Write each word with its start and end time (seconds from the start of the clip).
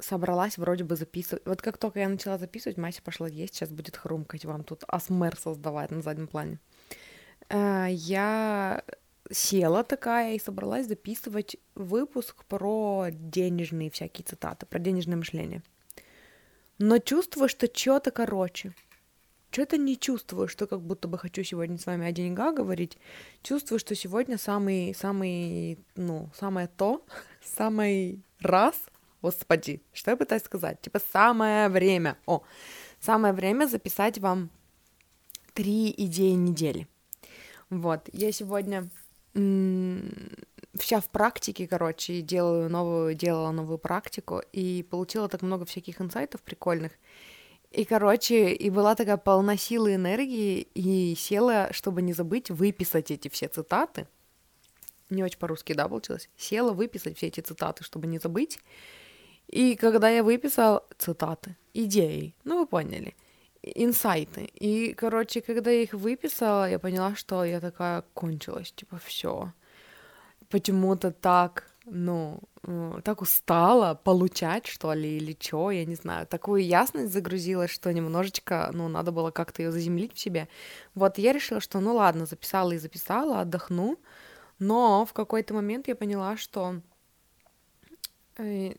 собралась 0.00 0.58
вроде 0.58 0.84
бы 0.84 0.96
записывать. 0.96 1.44
Вот 1.46 1.62
как 1.62 1.78
только 1.78 2.00
я 2.00 2.08
начала 2.08 2.38
записывать, 2.38 2.78
Мася 2.78 3.02
пошла 3.02 3.28
есть, 3.28 3.54
сейчас 3.54 3.70
будет 3.70 3.96
хрумкать 3.96 4.44
вам 4.44 4.64
тут 4.64 4.84
асмер 4.86 5.36
создавать 5.36 5.90
на 5.90 6.02
заднем 6.02 6.26
плане. 6.26 6.58
Э, 7.48 7.86
я 7.90 8.82
села 9.30 9.84
такая 9.84 10.34
и 10.34 10.40
собралась 10.40 10.86
записывать 10.86 11.56
выпуск 11.74 12.44
про 12.44 13.08
денежные 13.10 13.90
всякие 13.90 14.24
цитаты, 14.24 14.66
про 14.66 14.78
денежное 14.78 15.16
мышление. 15.16 15.62
Но 16.78 16.98
чувствую, 16.98 17.48
что 17.48 17.68
что-то 17.72 18.10
короче. 18.10 18.74
Что-то 19.50 19.76
не 19.76 19.98
чувствую, 19.98 20.46
что 20.46 20.68
как 20.68 20.80
будто 20.80 21.08
бы 21.08 21.18
хочу 21.18 21.42
сегодня 21.42 21.76
с 21.76 21.86
вами 21.86 22.06
о 22.06 22.12
деньгах 22.12 22.54
говорить. 22.54 22.96
Чувствую, 23.42 23.80
что 23.80 23.96
сегодня 23.96 24.38
самый, 24.38 24.94
самый, 24.94 25.78
ну, 25.96 26.30
самое 26.34 26.68
то, 26.68 27.04
самый 27.44 28.22
раз— 28.40 28.74
Господи, 29.22 29.82
что 29.92 30.10
я 30.12 30.16
пытаюсь 30.16 30.42
сказать? 30.42 30.80
Типа 30.80 31.00
самое 31.12 31.68
время. 31.68 32.16
О, 32.26 32.42
самое 33.00 33.34
время 33.34 33.66
записать 33.66 34.18
вам 34.18 34.50
три 35.52 35.92
идеи 35.96 36.32
недели. 36.32 36.88
Вот, 37.68 38.08
я 38.12 38.32
сегодня 38.32 38.88
вся 39.32 41.00
в 41.00 41.08
практике, 41.10 41.68
короче, 41.68 42.20
делаю 42.20 42.68
новую, 42.68 43.14
делала 43.14 43.52
новую 43.52 43.78
практику 43.78 44.42
и 44.52 44.82
получила 44.82 45.28
так 45.28 45.42
много 45.42 45.64
всяких 45.64 46.00
инсайтов 46.00 46.42
прикольных. 46.42 46.92
И, 47.70 47.84
короче, 47.84 48.52
и 48.52 48.70
была 48.70 48.96
такая 48.96 49.16
полна 49.16 49.56
силы 49.56 49.94
энергии, 49.94 50.62
и 50.74 51.14
села, 51.14 51.68
чтобы 51.72 52.02
не 52.02 52.12
забыть, 52.12 52.50
выписать 52.50 53.12
эти 53.12 53.28
все 53.28 53.46
цитаты. 53.46 54.08
Не 55.08 55.22
очень 55.22 55.38
по-русски, 55.38 55.74
да, 55.74 55.86
получилось? 55.86 56.28
Села 56.36 56.72
выписать 56.72 57.16
все 57.16 57.28
эти 57.28 57.40
цитаты, 57.40 57.84
чтобы 57.84 58.08
не 58.08 58.18
забыть. 58.18 58.58
И 59.50 59.74
когда 59.74 60.08
я 60.08 60.22
выписал 60.22 60.84
цитаты, 60.96 61.56
идеи, 61.74 62.34
ну 62.44 62.60
вы 62.60 62.66
поняли, 62.66 63.16
инсайты. 63.62 64.44
И, 64.54 64.94
короче, 64.94 65.40
когда 65.40 65.72
я 65.72 65.82
их 65.82 65.92
выписала, 65.92 66.70
я 66.70 66.78
поняла, 66.78 67.16
что 67.16 67.44
я 67.44 67.60
такая 67.60 68.04
кончилась, 68.14 68.72
типа, 68.72 69.00
все. 69.04 69.52
Почему-то 70.50 71.10
так, 71.10 71.64
ну, 71.84 72.40
э, 72.62 73.00
так 73.04 73.22
устала 73.22 73.94
получать, 73.94 74.66
что 74.66 74.92
ли, 74.94 75.16
или 75.16 75.36
что, 75.40 75.72
я 75.72 75.84
не 75.84 75.96
знаю. 75.96 76.28
Такую 76.28 76.64
ясность 76.64 77.12
загрузилась, 77.12 77.72
что 77.72 77.92
немножечко, 77.92 78.70
ну, 78.72 78.86
надо 78.88 79.10
было 79.10 79.32
как-то 79.32 79.62
ее 79.62 79.72
заземлить 79.72 80.14
в 80.14 80.20
себе. 80.20 80.48
Вот 80.94 81.18
я 81.18 81.32
решила, 81.32 81.60
что, 81.60 81.80
ну 81.80 81.94
ладно, 81.96 82.24
записала 82.24 82.70
и 82.70 82.78
записала, 82.78 83.40
отдохну. 83.40 83.98
Но 84.60 85.04
в 85.06 85.12
какой-то 85.12 85.54
момент 85.54 85.88
я 85.88 85.96
поняла, 85.96 86.36
что 86.36 86.80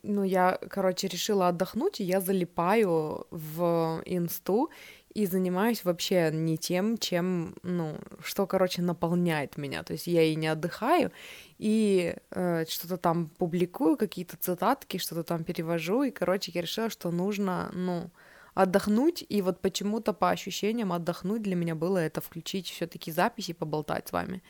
ну, 0.03 0.23
я, 0.23 0.59
короче, 0.69 1.07
решила 1.07 1.47
отдохнуть, 1.47 1.99
и 1.99 2.03
я 2.03 2.19
залипаю 2.19 3.27
в 3.31 4.01
инсту 4.05 4.69
и 5.13 5.25
занимаюсь 5.25 5.83
вообще 5.83 6.31
не 6.31 6.57
тем, 6.57 6.97
чем, 6.97 7.55
ну, 7.63 7.97
что, 8.23 8.47
короче, 8.47 8.81
наполняет 8.81 9.57
меня. 9.57 9.83
То 9.83 9.93
есть 9.93 10.07
я 10.07 10.23
и 10.23 10.35
не 10.35 10.47
отдыхаю, 10.47 11.11
и 11.57 12.15
э, 12.31 12.65
что-то 12.67 12.97
там 12.97 13.27
публикую, 13.37 13.97
какие-то 13.97 14.37
цитатки, 14.37 14.97
что-то 14.97 15.23
там 15.23 15.43
перевожу, 15.43 16.03
и, 16.03 16.11
короче, 16.11 16.51
я 16.53 16.61
решила, 16.61 16.89
что 16.89 17.11
нужно, 17.11 17.69
ну, 17.73 18.09
отдохнуть, 18.53 19.25
и 19.27 19.41
вот 19.41 19.59
почему-то 19.59 20.13
по 20.13 20.29
ощущениям 20.29 20.91
отдохнуть 20.91 21.41
для 21.41 21.55
меня 21.55 21.75
было 21.75 21.97
это 21.97 22.21
включить 22.21 22.69
все 22.69 22.87
таки 22.87 23.11
записи, 23.11 23.53
поболтать 23.53 24.07
с 24.07 24.11
вами. 24.11 24.41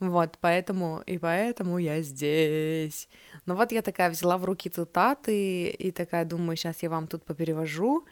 Вот, 0.00 0.38
поэтому, 0.40 1.02
и 1.06 1.18
поэтому 1.18 1.78
я 1.78 2.02
здесь. 2.02 3.08
Ну 3.46 3.56
вот 3.56 3.72
я 3.72 3.82
такая 3.82 4.10
взяла 4.10 4.38
в 4.38 4.44
руки 4.44 4.70
цитаты 4.70 5.68
и 5.70 5.90
такая 5.90 6.24
думаю, 6.24 6.56
сейчас 6.56 6.82
я 6.82 6.90
вам 6.90 7.08
тут 7.08 7.24
поперевожу. 7.24 8.06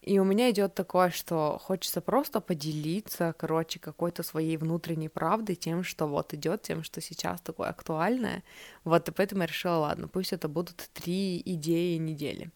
И 0.00 0.18
у 0.18 0.24
меня 0.24 0.50
идет 0.50 0.74
такое, 0.74 1.10
что 1.10 1.58
хочется 1.62 2.00
просто 2.00 2.40
поделиться, 2.40 3.34
короче, 3.38 3.78
какой-то 3.78 4.24
своей 4.24 4.56
внутренней 4.56 5.08
правдой, 5.08 5.54
тем, 5.54 5.84
что 5.84 6.08
вот 6.08 6.34
идет, 6.34 6.62
тем, 6.62 6.82
что 6.82 7.00
сейчас 7.00 7.40
такое 7.40 7.68
актуальное. 7.68 8.42
Вот, 8.82 9.08
и 9.08 9.12
поэтому 9.12 9.42
я 9.42 9.46
решила, 9.46 9.76
ладно, 9.76 10.08
пусть 10.08 10.32
это 10.32 10.48
будут 10.48 10.90
три 10.92 11.40
идеи 11.44 11.98
недели. 11.98 12.50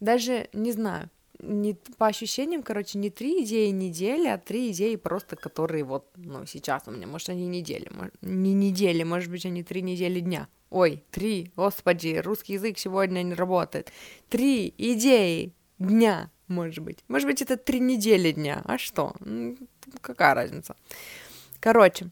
Даже, 0.00 0.50
не 0.52 0.72
знаю, 0.72 1.08
не, 1.42 1.74
по 1.98 2.06
ощущениям, 2.06 2.62
короче, 2.62 2.98
не 2.98 3.10
три 3.10 3.44
идеи 3.44 3.70
недели, 3.70 4.28
а 4.28 4.38
три 4.38 4.70
идеи 4.70 4.96
просто, 4.96 5.36
которые 5.36 5.84
вот, 5.84 6.08
ну, 6.16 6.46
сейчас 6.46 6.84
у 6.86 6.90
меня, 6.90 7.06
может, 7.06 7.28
они 7.28 7.46
недели, 7.46 7.90
может, 7.90 8.14
не 8.22 8.52
недели, 8.52 9.02
может 9.02 9.30
быть, 9.30 9.46
они 9.46 9.62
три 9.62 9.82
недели 9.82 10.20
дня. 10.20 10.48
Ой, 10.70 11.02
три, 11.10 11.50
господи, 11.56 12.20
русский 12.24 12.54
язык 12.54 12.78
сегодня 12.78 13.22
не 13.22 13.34
работает. 13.34 13.92
Три 14.28 14.72
идеи 14.78 15.52
дня, 15.78 16.30
может 16.46 16.84
быть. 16.84 16.98
Может 17.08 17.28
быть, 17.28 17.42
это 17.42 17.56
три 17.56 17.80
недели 17.80 18.32
дня, 18.32 18.62
а 18.64 18.78
что? 18.78 19.14
Какая 20.00 20.34
разница? 20.34 20.76
Короче, 21.58 22.10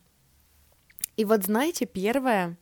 и 1.16 1.24
вот 1.24 1.44
знаете, 1.44 1.86
первое, 1.86 2.56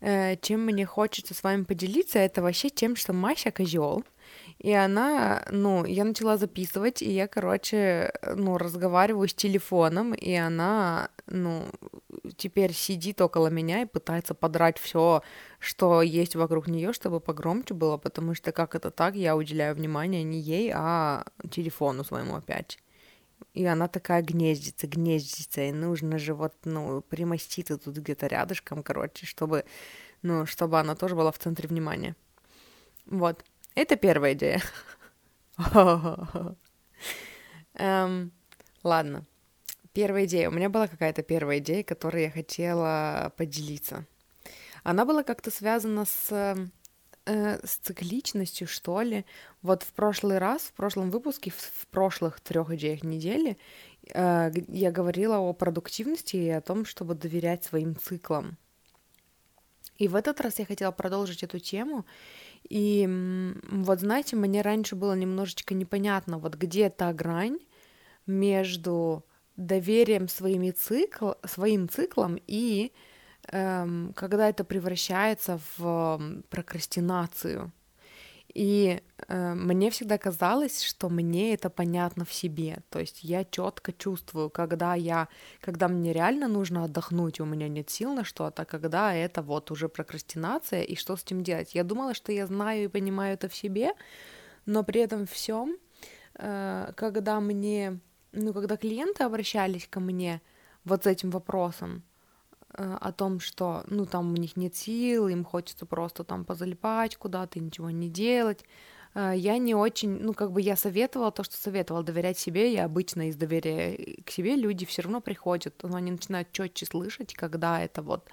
э, 0.00 0.36
чем 0.36 0.66
мне 0.66 0.86
хочется 0.86 1.34
с 1.34 1.42
вами 1.42 1.64
поделиться, 1.64 2.18
это 2.18 2.42
вообще 2.42 2.70
тем, 2.70 2.96
что 2.96 3.12
Мася 3.12 3.50
козел, 3.50 4.04
и 4.60 4.72
она, 4.74 5.42
ну, 5.50 5.86
я 5.86 6.04
начала 6.04 6.36
записывать, 6.36 7.00
и 7.00 7.10
я, 7.10 7.26
короче, 7.28 8.12
ну, 8.36 8.58
разговариваю 8.58 9.26
с 9.26 9.32
телефоном, 9.32 10.12
и 10.12 10.34
она, 10.34 11.08
ну, 11.26 11.64
теперь 12.36 12.74
сидит 12.74 13.22
около 13.22 13.46
меня 13.46 13.80
и 13.80 13.86
пытается 13.86 14.34
подрать 14.34 14.78
все, 14.78 15.22
что 15.60 16.02
есть 16.02 16.36
вокруг 16.36 16.68
нее, 16.68 16.92
чтобы 16.92 17.20
погромче 17.20 17.72
было, 17.72 17.96
потому 17.96 18.34
что 18.34 18.52
как 18.52 18.74
это 18.74 18.90
так, 18.90 19.14
я 19.14 19.34
уделяю 19.34 19.74
внимание 19.74 20.22
не 20.24 20.38
ей, 20.38 20.70
а 20.74 21.24
телефону 21.50 22.04
своему 22.04 22.36
опять. 22.36 22.78
И 23.54 23.64
она 23.64 23.88
такая 23.88 24.20
гнездится, 24.20 24.86
гнездится, 24.86 25.62
и 25.62 25.72
нужно 25.72 26.18
же 26.18 26.34
вот, 26.34 26.52
ну, 26.64 27.00
примоститься 27.00 27.78
тут 27.78 27.96
где-то 27.96 28.26
рядышком, 28.26 28.82
короче, 28.82 29.24
чтобы, 29.24 29.64
ну, 30.20 30.44
чтобы 30.44 30.78
она 30.78 30.94
тоже 30.94 31.16
была 31.16 31.32
в 31.32 31.38
центре 31.38 31.66
внимания. 31.66 32.14
Вот. 33.06 33.42
Это 33.74 33.96
первая 33.96 34.34
идея. 34.34 34.62
Эм, 37.74 38.32
ладно. 38.82 39.24
Первая 39.92 40.24
идея. 40.26 40.48
У 40.48 40.52
меня 40.52 40.68
была 40.68 40.88
какая-то 40.88 41.22
первая 41.22 41.58
идея, 41.58 41.82
которой 41.82 42.24
я 42.24 42.30
хотела 42.30 43.32
поделиться. 43.36 44.06
Она 44.82 45.04
была 45.04 45.22
как-то 45.22 45.50
связана 45.50 46.04
с, 46.04 46.30
э, 47.26 47.66
с 47.66 47.76
цикличностью, 47.76 48.66
что 48.66 49.02
ли. 49.02 49.24
Вот 49.62 49.82
в 49.82 49.92
прошлый 49.92 50.38
раз, 50.38 50.62
в 50.62 50.72
прошлом 50.72 51.10
выпуске, 51.10 51.50
в, 51.50 51.56
в 51.56 51.86
прошлых 51.88 52.40
трех 52.40 52.70
идеях 52.72 53.02
недели, 53.02 53.58
э, 54.12 54.50
я 54.68 54.90
говорила 54.90 55.38
о 55.38 55.52
продуктивности 55.52 56.36
и 56.36 56.48
о 56.48 56.60
том, 56.60 56.84
чтобы 56.84 57.14
доверять 57.14 57.64
своим 57.64 57.96
циклам. 57.96 58.56
И 59.98 60.08
в 60.08 60.14
этот 60.14 60.40
раз 60.40 60.58
я 60.58 60.64
хотела 60.64 60.92
продолжить 60.92 61.42
эту 61.42 61.58
тему 61.58 62.06
и 62.68 63.08
вот 63.70 64.00
знаете, 64.00 64.36
мне 64.36 64.62
раньше 64.62 64.96
было 64.96 65.14
немножечко 65.14 65.74
непонятно, 65.74 66.38
вот 66.38 66.54
где 66.56 66.90
та 66.90 67.12
грань 67.12 67.58
между 68.26 69.24
доверием 69.56 70.28
своими 70.28 70.70
цикл, 70.70 71.32
своим 71.44 71.88
циклом 71.88 72.38
и 72.46 72.92
эм, 73.48 74.12
когда 74.14 74.48
это 74.48 74.64
превращается 74.64 75.60
в 75.76 76.20
прокрастинацию. 76.48 77.72
И 78.54 79.00
э, 79.28 79.54
мне 79.54 79.90
всегда 79.90 80.18
казалось, 80.18 80.82
что 80.82 81.08
мне 81.08 81.54
это 81.54 81.70
понятно 81.70 82.24
в 82.24 82.32
себе. 82.32 82.78
То 82.88 82.98
есть 82.98 83.22
я 83.22 83.44
четко 83.44 83.92
чувствую, 83.92 84.50
когда 84.50 84.94
я, 84.94 85.28
когда 85.60 85.88
мне 85.88 86.12
реально 86.12 86.48
нужно 86.48 86.84
отдохнуть, 86.84 87.40
у 87.40 87.44
меня 87.44 87.68
нет 87.68 87.90
сил 87.90 88.12
на 88.12 88.24
что-то, 88.24 88.64
когда 88.64 89.14
это 89.14 89.42
вот 89.42 89.70
уже 89.70 89.88
прокрастинация, 89.88 90.82
и 90.82 90.96
что 90.96 91.16
с 91.16 91.22
этим 91.22 91.42
делать. 91.42 91.74
Я 91.74 91.84
думала, 91.84 92.14
что 92.14 92.32
я 92.32 92.46
знаю 92.46 92.84
и 92.84 92.88
понимаю 92.88 93.34
это 93.34 93.48
в 93.48 93.54
себе, 93.54 93.92
но 94.66 94.82
при 94.82 95.00
этом 95.00 95.26
всем, 95.26 95.76
э, 96.34 96.92
когда 96.96 97.40
мне, 97.40 98.00
ну, 98.32 98.52
когда 98.52 98.76
клиенты 98.76 99.22
обращались 99.22 99.86
ко 99.86 100.00
мне 100.00 100.40
вот 100.84 101.04
с 101.04 101.06
этим 101.06 101.30
вопросом, 101.30 102.02
о 102.74 103.12
том, 103.12 103.40
что, 103.40 103.84
ну, 103.88 104.06
там 104.06 104.32
у 104.32 104.36
них 104.36 104.56
нет 104.56 104.76
сил, 104.76 105.28
им 105.28 105.44
хочется 105.44 105.86
просто 105.86 106.24
там 106.24 106.44
позалипать 106.44 107.16
куда-то, 107.16 107.58
ничего 107.58 107.90
не 107.90 108.08
делать, 108.08 108.64
э, 109.14 109.32
я 109.36 109.58
не 109.58 109.74
очень, 109.74 110.20
ну, 110.20 110.34
как 110.34 110.52
бы 110.52 110.60
я 110.60 110.76
советовала 110.76 111.32
то, 111.32 111.42
что 111.42 111.56
советовала, 111.56 112.04
доверять 112.04 112.38
себе, 112.38 112.72
я 112.72 112.84
обычно 112.84 113.28
из 113.28 113.36
доверия 113.36 114.22
к 114.24 114.30
себе 114.30 114.56
люди 114.56 114.86
все 114.86 115.02
равно 115.02 115.20
приходят, 115.20 115.74
но 115.82 115.96
они 115.96 116.12
начинают 116.12 116.52
четче 116.52 116.86
слышать, 116.86 117.34
когда 117.34 117.80
это 117.80 118.02
вот 118.02 118.28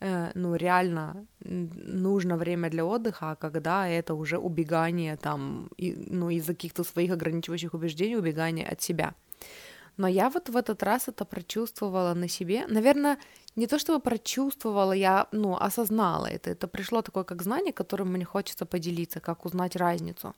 э, 0.00 0.30
ну, 0.34 0.54
реально 0.54 1.26
нужно 1.40 2.36
время 2.36 2.70
для 2.70 2.84
отдыха, 2.86 3.32
а 3.32 3.36
когда 3.36 3.86
это 3.86 4.14
уже 4.14 4.38
убегание 4.38 5.16
там, 5.16 5.68
и, 5.76 5.94
ну, 5.94 6.30
из-за 6.30 6.54
каких-то 6.54 6.84
своих 6.84 7.12
ограничивающих 7.12 7.74
убеждений, 7.74 8.16
убегание 8.16 8.66
от 8.66 8.80
себя. 8.80 9.14
Но 9.96 10.08
я 10.08 10.28
вот 10.30 10.48
в 10.48 10.56
этот 10.56 10.82
раз 10.82 11.08
это 11.08 11.24
прочувствовала 11.24 12.14
на 12.14 12.28
себе. 12.28 12.66
Наверное, 12.66 13.18
не 13.56 13.66
то 13.66 13.78
чтобы 13.78 14.00
прочувствовала, 14.00 14.92
я, 14.92 15.26
ну, 15.32 15.56
осознала 15.56 16.26
это. 16.26 16.50
Это 16.50 16.68
пришло 16.68 17.02
такое 17.02 17.24
как 17.24 17.42
знание, 17.42 17.72
которым 17.72 18.12
мне 18.12 18.24
хочется 18.24 18.66
поделиться, 18.66 19.20
как 19.20 19.44
узнать 19.46 19.76
разницу. 19.76 20.34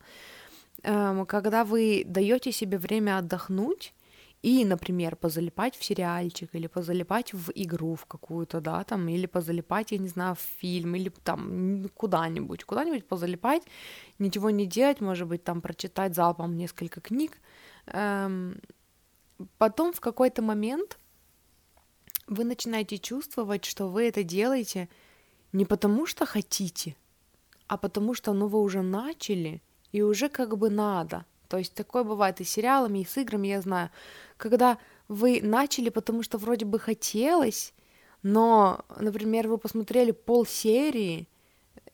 Эм, 0.83 1.25
когда 1.25 1.63
вы 1.63 2.03
даете 2.05 2.51
себе 2.51 2.77
время 2.77 3.17
отдохнуть, 3.17 3.93
и, 4.43 4.65
например, 4.65 5.15
позалипать 5.15 5.75
в 5.75 5.83
сериальчик, 5.83 6.49
или 6.55 6.67
позалипать 6.67 7.33
в 7.33 7.51
игру 7.55 7.95
в 7.95 8.05
какую-то, 8.05 8.61
да, 8.61 8.83
там, 8.83 9.07
или 9.09 9.25
позалипать, 9.25 9.91
я 9.91 9.97
не 9.97 10.07
знаю, 10.07 10.35
в 10.35 10.61
фильм, 10.61 10.95
или 10.95 11.09
там 11.23 11.89
куда-нибудь, 11.95 12.63
куда-нибудь 12.63 13.07
позалипать, 13.07 13.63
ничего 14.19 14.51
не 14.51 14.65
делать, 14.67 15.01
может 15.01 15.27
быть, 15.27 15.43
там 15.43 15.61
прочитать 15.61 16.15
залпом 16.15 16.55
несколько 16.55 17.01
книг, 17.01 17.31
эм, 17.87 18.61
потом 19.57 19.91
в 19.91 19.99
какой-то 19.99 20.41
момент 20.41 20.99
вы 22.27 22.43
начинаете 22.43 22.97
чувствовать, 22.97 23.65
что 23.65 23.87
вы 23.87 24.07
это 24.07 24.23
делаете 24.23 24.89
не 25.53 25.65
потому, 25.65 26.05
что 26.05 26.25
хотите, 26.25 26.95
а 27.67 27.77
потому 27.77 28.13
что, 28.13 28.33
ну, 28.33 28.47
вы 28.47 28.61
уже 28.61 28.81
начали, 28.81 29.61
и 29.91 30.01
уже 30.01 30.29
как 30.29 30.57
бы 30.57 30.69
надо. 30.69 31.25
То 31.47 31.57
есть 31.57 31.73
такое 31.73 32.03
бывает 32.03 32.41
и 32.41 32.43
с 32.43 32.49
сериалами, 32.49 32.99
и 32.99 33.05
с 33.05 33.17
играми, 33.17 33.47
я 33.47 33.61
знаю. 33.61 33.89
Когда 34.35 34.77
вы 35.07 35.39
начали, 35.41 35.89
потому 35.89 36.23
что 36.23 36.37
вроде 36.37 36.65
бы 36.65 36.79
хотелось, 36.79 37.73
но, 38.23 38.83
например, 38.99 39.47
вы 39.47 39.57
посмотрели 39.57 40.11
пол 40.11 40.45
серии 40.45 41.27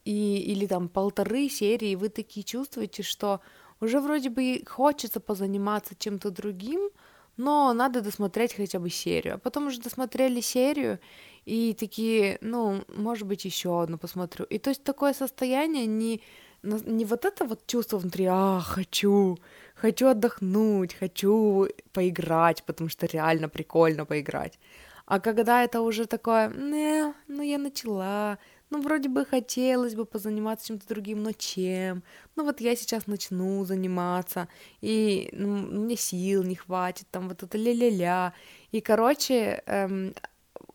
и, 0.06 0.39
или 0.39 0.65
там 0.65 0.89
полторы 0.89 1.50
серии, 1.50 1.91
и 1.91 1.95
вы 1.95 2.09
такие 2.09 2.44
чувствуете, 2.44 3.03
что 3.03 3.41
уже 3.79 4.00
вроде 4.00 4.29
бы 4.29 4.63
хочется 4.68 5.19
позаниматься 5.19 5.95
чем-то 5.95 6.31
другим, 6.31 6.89
но 7.38 7.74
надо 7.74 8.01
досмотреть 8.01 8.56
хотя 8.56 8.80
бы 8.80 8.89
серию. 8.89 9.35
А 9.35 9.38
потом 9.38 9.68
уже 9.68 9.80
досмотрели 9.81 10.41
серию 10.41 11.00
и 11.45 11.74
такие, 11.74 12.38
ну, 12.41 12.83
может 12.95 13.27
быть, 13.27 13.45
еще 13.45 13.81
одну 13.81 13.97
посмотрю. 13.97 14.45
И 14.45 14.59
то 14.59 14.69
есть 14.69 14.83
такое 14.83 15.13
состояние 15.13 15.85
не, 15.85 16.21
не 16.63 17.06
вот 17.06 17.25
это 17.25 17.45
вот 17.45 17.68
чувство 17.68 17.97
внутри, 17.97 18.25
а, 18.30 18.59
хочу, 18.59 19.38
хочу 19.75 20.07
отдохнуть, 20.07 20.94
хочу 20.94 21.68
поиграть, 21.91 22.63
потому 22.63 22.89
что 22.89 23.06
реально 23.06 23.50
прикольно 23.50 24.06
поиграть. 24.06 24.59
А 25.06 25.19
когда 25.19 25.63
это 25.63 25.81
уже 25.81 26.06
такое, 26.06 26.50
не, 26.50 27.13
ну 27.27 27.41
я 27.44 27.57
начала, 27.57 28.38
ну, 28.73 28.81
вроде 28.81 29.07
бы 29.07 29.23
хотелось 29.23 29.93
бы 29.93 30.05
позаниматься 30.05 30.67
чем-то 30.67 30.87
другим, 30.87 31.21
но 31.21 31.31
чем? 31.31 32.03
Ну, 32.35 32.43
вот 32.43 32.59
я 32.59 32.75
сейчас 32.75 33.05
начну 33.05 33.63
заниматься, 33.65 34.47
и 34.81 35.29
ну, 35.31 35.57
мне 35.57 35.95
сил 35.95 36.43
не 36.43 36.55
хватит, 36.55 37.05
там 37.11 37.29
вот 37.29 37.43
это 37.43 37.55
ля-ля-ля. 37.55 38.33
И, 38.71 38.81
короче, 38.81 39.61
эм, 39.67 40.15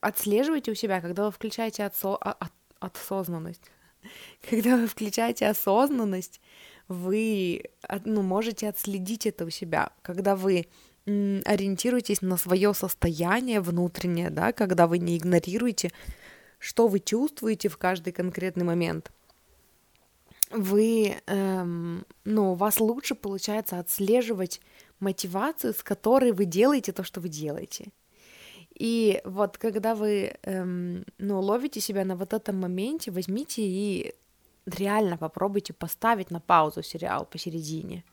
отслеживайте 0.00 0.70
у 0.70 0.74
себя, 0.74 1.00
когда 1.00 1.24
вы 1.24 1.32
включаете 1.32 1.84
отсо... 1.84 2.14
от... 2.14 2.36
А, 2.40 2.48
осознанность. 2.80 3.70
Когда 4.50 4.76
вы 4.76 4.86
включаете 4.86 5.48
осознанность, 5.48 6.40
вы 6.86 7.64
ну, 8.04 8.22
можете 8.22 8.68
отследить 8.68 9.26
это 9.26 9.44
у 9.44 9.50
себя. 9.50 9.90
Когда 10.02 10.36
вы 10.36 10.68
ориентируетесь 11.04 12.22
на 12.22 12.36
свое 12.36 12.72
состояние 12.74 13.60
внутреннее, 13.60 14.30
да, 14.30 14.52
когда 14.52 14.86
вы 14.86 14.98
не 14.98 15.16
игнорируете 15.16 15.90
что 16.58 16.88
вы 16.88 17.00
чувствуете 17.00 17.68
в 17.68 17.76
каждый 17.76 18.12
конкретный 18.12 18.64
момент, 18.64 19.12
вы, 20.50 21.16
эм, 21.26 22.04
ну, 22.24 22.52
у 22.52 22.54
вас 22.54 22.80
лучше 22.80 23.14
получается 23.14 23.78
отслеживать 23.78 24.60
мотивацию, 25.00 25.74
с 25.74 25.82
которой 25.82 26.32
вы 26.32 26.46
делаете 26.46 26.92
то, 26.92 27.04
что 27.04 27.20
вы 27.20 27.28
делаете. 27.28 27.92
И 28.74 29.20
вот 29.24 29.58
когда 29.58 29.94
вы, 29.94 30.36
эм, 30.42 31.04
ну, 31.18 31.40
ловите 31.40 31.80
себя 31.80 32.04
на 32.04 32.16
вот 32.16 32.32
этом 32.32 32.60
моменте, 32.60 33.10
возьмите 33.10 33.62
и 33.62 34.14
реально 34.66 35.16
попробуйте 35.16 35.72
поставить 35.72 36.30
на 36.30 36.40
паузу 36.40 36.82
сериал 36.82 37.26
посередине 37.26 38.04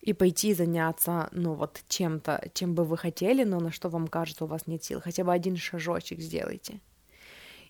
и 0.00 0.12
пойти 0.12 0.54
заняться, 0.54 1.28
ну, 1.32 1.54
вот 1.54 1.82
чем-то, 1.88 2.50
чем 2.54 2.74
бы 2.74 2.84
вы 2.84 2.96
хотели, 2.96 3.44
но 3.44 3.58
на 3.58 3.72
что 3.72 3.88
вам 3.88 4.06
кажется, 4.06 4.44
у 4.44 4.48
вас 4.48 4.66
нет 4.66 4.84
сил. 4.84 5.00
Хотя 5.00 5.24
бы 5.24 5.32
один 5.32 5.56
шажочек 5.56 6.20
сделайте. 6.20 6.80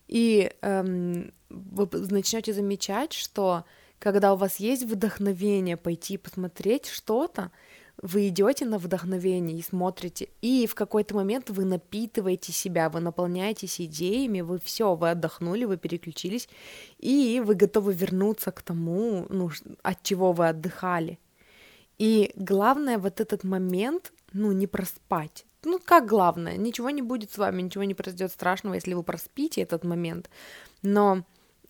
И 0.07 0.51
эм, 0.61 1.33
вы 1.49 1.87
начнете 1.91 2.53
замечать, 2.53 3.13
что 3.13 3.65
когда 3.99 4.33
у 4.33 4.37
вас 4.37 4.57
есть 4.57 4.83
вдохновение 4.83 5.77
пойти 5.77 6.17
посмотреть 6.17 6.87
что-то, 6.87 7.51
вы 7.99 8.27
идете 8.27 8.65
на 8.65 8.77
вдохновение 8.77 9.57
и 9.57 9.63
смотрите, 9.63 10.29
и 10.41 10.67
в 10.67 10.75
какой-то 10.75 11.15
момент 11.15 11.49
вы 11.49 11.65
напитываете 11.65 12.51
себя, 12.51 12.89
вы 12.89 12.99
наполняетесь 12.99 13.81
идеями, 13.81 14.41
вы 14.41 14.59
все, 14.59 14.93
вы 14.95 15.09
отдохнули, 15.09 15.65
вы 15.65 15.77
переключились, 15.77 16.47
и 16.99 17.41
вы 17.43 17.55
готовы 17.55 17.93
вернуться 17.93 18.51
к 18.51 18.61
тому, 18.61 19.25
ну, 19.29 19.49
от 19.81 20.03
чего 20.03 20.31
вы 20.31 20.47
отдыхали. 20.49 21.17
И 21.97 22.31
главное 22.35 22.99
вот 22.99 23.19
этот 23.19 23.43
момент, 23.43 24.13
ну, 24.37 24.51
не 24.51 24.67
проспать 24.67 25.47
ну, 25.67 25.79
как 25.83 26.05
главное, 26.05 26.57
ничего 26.57 26.89
не 26.89 27.01
будет 27.01 27.31
с 27.31 27.37
вами, 27.37 27.61
ничего 27.61 27.83
не 27.83 27.93
произойдет 27.93 28.31
страшного, 28.31 28.75
если 28.75 28.93
вы 28.93 29.03
проспите 29.03 29.61
этот 29.61 29.83
момент. 29.83 30.29
Но 30.81 31.23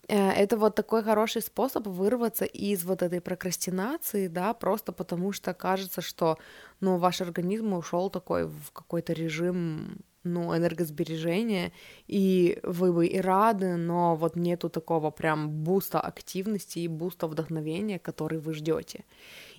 э, 0.08 0.30
это 0.30 0.58
вот 0.58 0.76
такой 0.76 1.04
хороший 1.04 1.42
способ 1.42 1.88
вырваться 1.88 2.46
из 2.46 2.84
вот 2.84 3.02
этой 3.02 3.22
прокрастинации, 3.22 4.28
да, 4.28 4.54
просто 4.54 4.92
потому 4.92 5.32
что 5.32 5.54
кажется, 5.54 6.02
что, 6.02 6.38
ну, 6.80 6.98
ваш 6.98 7.22
организм 7.22 7.74
ушел 7.74 8.10
такой 8.10 8.46
в 8.46 8.72
какой-то 8.72 9.14
режим, 9.14 9.98
ну, 10.24 10.56
энергосбережения, 10.56 11.72
и 12.08 12.60
вы 12.64 12.94
бы 12.94 13.08
и 13.08 13.20
рады, 13.22 13.78
но 13.78 14.16
вот 14.16 14.36
нету 14.36 14.70
такого 14.70 15.12
прям 15.12 15.50
буста 15.50 16.00
активности 16.02 16.80
и 16.80 16.88
буста 16.88 17.28
вдохновения, 17.28 17.98
который 17.98 18.40
вы 18.40 18.54
ждете. 18.54 19.06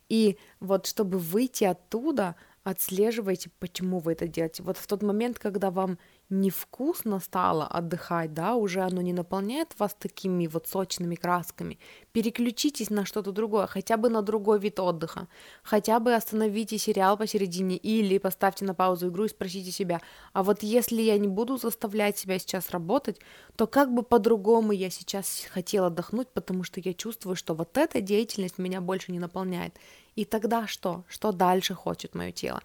И 0.09 0.37
вот 0.61 0.87
чтобы 0.87 1.19
выйти 1.19 1.65
оттуда, 1.65 2.35
отслеживайте, 2.69 3.51
почему 3.59 3.99
вы 3.99 4.13
это 4.13 4.29
делаете. 4.29 4.63
Вот 4.63 4.77
в 4.77 4.87
тот 4.87 5.03
момент, 5.03 5.39
когда 5.39 5.71
вам 5.71 5.99
невкусно 6.31 7.21
стало 7.21 7.67
отдыхать, 7.67 8.35
да, 8.35 8.55
уже 8.55 8.83
оно 8.83 9.01
не 9.01 9.15
наполняет 9.15 9.75
вас 9.79 9.97
такими 9.99 10.47
вот 10.47 10.67
сочными 10.67 11.15
красками, 11.15 11.79
переключитесь 12.13 12.91
на 12.91 13.07
что-то 13.07 13.33
другое, 13.33 13.67
хотя 13.67 13.97
бы 13.97 14.11
на 14.11 14.21
другой 14.21 14.59
вид 14.59 14.79
отдыха, 14.79 15.29
хотя 15.63 16.01
бы 16.01 16.15
остановите 16.15 16.77
сериал 16.77 17.17
посередине 17.17 17.77
или 17.77 18.19
поставьте 18.19 18.67
на 18.67 18.75
паузу 18.75 19.09
игру 19.09 19.25
и 19.25 19.29
спросите 19.29 19.71
себя, 19.71 20.03
а 20.35 20.43
вот 20.43 20.63
если 20.63 21.01
я 21.01 21.17
не 21.17 21.29
буду 21.29 21.57
заставлять 21.57 22.19
себя 22.19 22.39
сейчас 22.39 22.71
работать, 22.71 23.19
то 23.57 23.67
как 23.67 23.93
бы 23.93 24.03
по-другому 24.03 24.73
я 24.73 24.91
сейчас 24.91 25.47
хотела 25.51 25.87
отдохнуть, 25.87 26.29
потому 26.29 26.63
что 26.63 26.81
я 26.81 26.93
чувствую, 26.93 27.37
что 27.37 27.55
вот 27.55 27.79
эта 27.79 28.03
деятельность 28.03 28.59
меня 28.59 28.83
больше 28.83 29.13
не 29.13 29.19
наполняет. 29.19 29.75
И 30.19 30.25
тогда 30.25 30.67
что? 30.67 31.05
Что 31.09 31.31
дальше 31.31 31.75
хочет 31.75 32.17
мое 32.17 32.33
тело? 32.33 32.61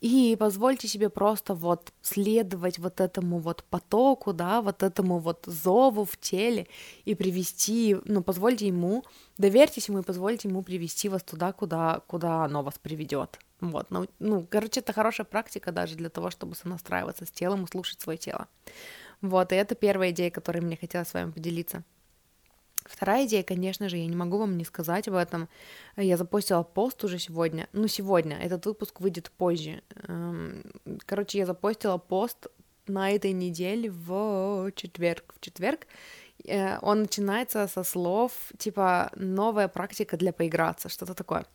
И 0.00 0.36
позвольте 0.40 0.88
себе 0.88 1.08
просто 1.08 1.54
вот 1.54 1.92
следовать 2.02 2.80
вот 2.80 3.00
этому 3.00 3.38
вот 3.38 3.62
потоку, 3.70 4.32
да, 4.32 4.60
вот 4.60 4.82
этому 4.82 5.20
вот 5.20 5.44
зову 5.46 6.04
в 6.04 6.16
теле 6.16 6.66
и 7.04 7.14
привести, 7.14 7.96
ну, 8.06 8.22
позвольте 8.22 8.66
ему, 8.66 9.04
доверьтесь 9.38 9.88
ему 9.88 10.00
и 10.00 10.02
позвольте 10.02 10.48
ему 10.48 10.62
привести 10.62 11.08
вас 11.08 11.22
туда, 11.22 11.52
куда, 11.52 12.00
куда 12.08 12.44
оно 12.44 12.64
вас 12.64 12.74
приведет. 12.82 13.38
Вот, 13.60 13.86
ну, 13.90 14.06
ну, 14.18 14.44
короче, 14.50 14.80
это 14.80 14.92
хорошая 14.92 15.26
практика 15.26 15.70
даже 15.70 15.94
для 15.94 16.10
того, 16.10 16.30
чтобы 16.30 16.56
сонастраиваться 16.56 17.24
с 17.24 17.30
телом 17.30 17.64
и 17.64 17.70
слушать 17.70 18.00
свое 18.00 18.18
тело. 18.18 18.48
Вот, 19.20 19.52
и 19.52 19.54
это 19.54 19.76
первая 19.76 20.10
идея, 20.10 20.30
которой 20.32 20.58
мне 20.58 20.76
хотелось 20.76 21.08
с 21.08 21.14
вами 21.14 21.30
поделиться. 21.30 21.84
Вторая 22.88 23.26
идея, 23.26 23.42
конечно 23.42 23.88
же, 23.88 23.96
я 23.96 24.06
не 24.06 24.16
могу 24.16 24.38
вам 24.38 24.56
не 24.56 24.64
сказать 24.64 25.08
об 25.08 25.14
этом. 25.14 25.48
Я 25.96 26.16
запостила 26.16 26.62
пост 26.62 27.04
уже 27.04 27.18
сегодня. 27.18 27.68
Ну, 27.72 27.88
сегодня. 27.88 28.38
Этот 28.38 28.66
выпуск 28.66 29.00
выйдет 29.00 29.30
позже. 29.30 29.82
Эм, 30.08 30.62
короче, 31.06 31.38
я 31.38 31.46
запостила 31.46 31.98
пост 31.98 32.46
на 32.86 33.10
этой 33.10 33.32
неделе 33.32 33.90
в 33.90 34.70
четверг. 34.74 35.34
В 35.34 35.40
четверг 35.40 35.86
э, 36.44 36.78
он 36.80 37.02
начинается 37.02 37.66
со 37.68 37.84
слов 37.84 38.32
типа 38.58 39.10
«новая 39.16 39.68
практика 39.68 40.16
для 40.16 40.32
поиграться», 40.32 40.88
что-то 40.88 41.14
такое. 41.14 41.46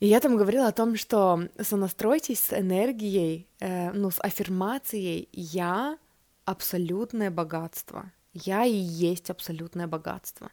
И 0.00 0.06
я 0.06 0.20
там 0.20 0.36
говорила 0.36 0.66
о 0.68 0.72
том, 0.72 0.96
что 0.96 1.48
сонастройтесь 1.60 2.40
с 2.40 2.58
энергией, 2.58 3.46
э, 3.60 3.92
ну, 3.92 4.10
с 4.10 4.20
аффирмацией 4.20 5.28
«я 5.32 5.98
абсолютное 6.44 7.30
богатство». 7.30 8.10
Я 8.32 8.64
и 8.64 8.72
есть 8.72 9.30
абсолютное 9.30 9.86
богатство. 9.86 10.50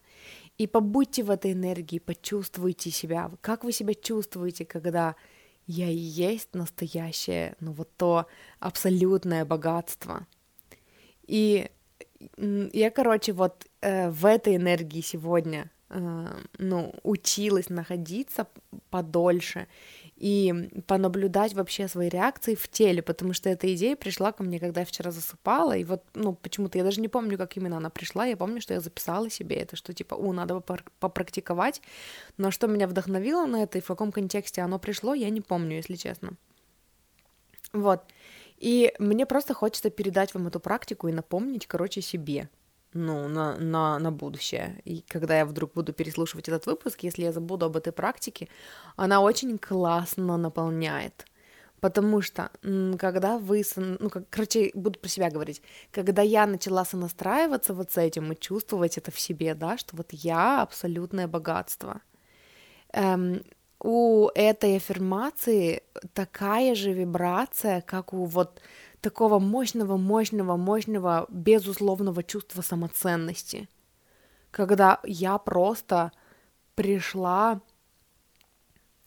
И 0.58 0.66
побудьте 0.66 1.24
в 1.24 1.30
этой 1.30 1.54
энергии, 1.54 2.00
почувствуйте 2.00 2.90
себя. 2.90 3.32
Как 3.42 3.64
вы 3.64 3.72
себя 3.72 3.94
чувствуете, 3.94 4.66
когда 4.66 5.16
я 5.68 5.90
и 5.90 5.96
есть 5.96 6.56
настоящее, 6.56 7.56
ну 7.60 7.74
вот 7.74 7.90
то 7.98 8.26
абсолютное 8.60 9.46
богатство. 9.46 10.26
И 11.28 11.70
я, 12.38 12.90
короче, 12.90 13.34
вот 13.34 13.68
э, 13.82 14.10
в 14.10 14.26
этой 14.26 14.56
энергии 14.56 15.02
сегодня, 15.02 15.70
э, 15.90 16.28
ну, 16.58 16.96
училась 17.04 17.70
находиться 17.70 18.48
подольше 18.90 19.68
и 20.18 20.70
понаблюдать 20.88 21.54
вообще 21.54 21.88
свои 21.88 22.10
реакции 22.10 22.56
в 22.56 22.68
теле, 22.68 23.04
потому 23.04 23.34
что 23.34 23.50
эта 23.50 23.74
идея 23.76 23.96
пришла 23.96 24.32
ко 24.32 24.44
мне, 24.44 24.60
когда 24.60 24.82
я 24.82 24.86
вчера 24.86 25.12
засыпала, 25.12 25.78
и 25.78 25.84
вот, 25.84 26.04
ну, 26.16 26.34
почему-то 26.34 26.80
я 26.80 26.84
даже 26.84 27.02
не 27.02 27.08
помню, 27.08 27.38
как 27.38 27.56
именно 27.56 27.78
она 27.78 27.92
пришла, 27.92 28.26
я 28.26 28.36
помню, 28.36 28.60
что 28.60 28.74
я 28.74 28.80
записала 28.80 29.30
себе 29.30 29.58
это, 29.58 29.76
что 29.76 29.94
типа, 29.94 30.16
у, 30.16 30.34
надо 30.34 30.60
попрактиковать, 31.00 31.82
но 32.38 32.50
что 32.50 32.68
меня 32.68 32.88
вдохновило 32.88 33.46
на 33.46 33.62
это 33.62 33.78
и 33.78 33.82
в 33.82 33.88
каком 33.88 34.12
контексте 34.12 34.62
оно 34.62 34.80
пришло, 34.80 35.14
я 35.14 35.30
не 35.30 35.42
помню, 35.42 35.76
если 35.76 35.96
честно. 35.96 36.32
Вот. 37.72 38.02
И 38.58 38.94
мне 38.98 39.28
просто 39.28 39.54
хочется 39.54 39.92
передать 39.92 40.34
вам 40.34 40.48
эту 40.48 40.60
практику 40.60 41.08
и 41.08 41.14
напомнить, 41.14 41.68
короче, 41.68 42.02
себе, 42.02 42.50
ну, 42.94 43.28
на, 43.28 43.58
на, 43.58 44.00
на 44.00 44.12
будущее. 44.12 44.82
И 44.86 45.04
когда 45.08 45.38
я 45.38 45.46
вдруг 45.46 45.74
буду 45.74 45.94
переслушивать 45.94 46.48
этот 46.50 46.66
выпуск, 46.66 47.04
если 47.04 47.24
я 47.24 47.32
забуду 47.32 47.66
об 47.66 47.78
этой 47.78 47.94
практике, 47.94 48.48
она 48.96 49.22
очень 49.22 49.58
классно 49.58 50.38
наполняет. 50.38 51.26
Потому 51.80 52.22
что, 52.22 52.50
когда 52.98 53.38
вы, 53.38 53.64
ну, 53.76 54.10
как, 54.10 54.30
короче, 54.30 54.72
буду 54.74 55.00
про 55.00 55.10
себя 55.10 55.30
говорить, 55.30 55.62
когда 55.92 56.24
я 56.24 56.48
начала 56.48 56.84
сонастраиваться 56.86 57.74
вот 57.74 57.92
с 57.92 57.98
этим 57.98 58.32
и 58.32 58.40
чувствовать 58.40 58.98
это 58.98 59.12
в 59.12 59.20
себе, 59.20 59.54
да, 59.54 59.78
что 59.78 59.96
вот 59.96 60.12
я 60.12 60.64
абсолютное 60.64 61.28
богатство, 61.28 62.02
эм, 62.94 63.44
у 63.80 64.30
этой 64.34 64.78
аффирмации 64.78 65.84
такая 66.14 66.74
же 66.74 66.94
вибрация, 66.94 67.82
как 67.82 68.12
у 68.12 68.26
вот 68.26 68.60
такого 69.02 69.40
мощного, 69.40 69.98
мощного, 69.98 70.58
мощного, 70.58 71.26
безусловного 71.30 72.24
чувства 72.24 72.62
самоценности, 72.62 73.68
когда 74.52 75.00
я 75.04 75.38
просто 75.38 76.12
пришла 76.76 77.62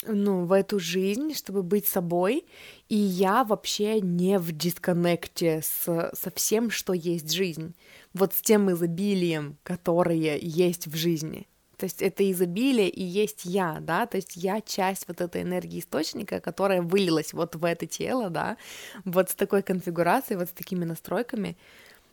ну, 0.06 0.44
в 0.44 0.52
эту 0.52 0.78
жизнь, 0.78 1.34
чтобы 1.34 1.62
быть 1.62 1.86
собой, 1.86 2.46
и 2.88 2.96
я 2.96 3.44
вообще 3.44 4.00
не 4.00 4.38
в 4.38 4.52
дисконнекте 4.52 5.62
с, 5.62 6.10
со 6.14 6.30
всем, 6.34 6.70
что 6.70 6.92
есть 6.92 7.30
жизнь, 7.30 7.74
вот 8.14 8.34
с 8.34 8.40
тем 8.40 8.70
изобилием, 8.70 9.58
которое 9.62 10.38
есть 10.38 10.86
в 10.86 10.96
жизни. 10.96 11.46
То 11.80 11.86
есть 11.86 12.02
это 12.02 12.30
изобилие 12.30 12.90
и 12.90 13.02
есть 13.02 13.46
я, 13.46 13.78
да, 13.80 14.04
то 14.04 14.18
есть 14.18 14.36
я 14.36 14.60
часть 14.60 15.08
вот 15.08 15.22
этой 15.22 15.40
энергии 15.40 15.80
источника, 15.80 16.38
которая 16.38 16.82
вылилась 16.82 17.32
вот 17.32 17.56
в 17.56 17.64
это 17.64 17.86
тело, 17.86 18.28
да, 18.28 18.58
вот 19.06 19.30
с 19.30 19.34
такой 19.34 19.62
конфигурацией, 19.62 20.38
вот 20.38 20.50
с 20.50 20.52
такими 20.52 20.84
настройками. 20.84 21.56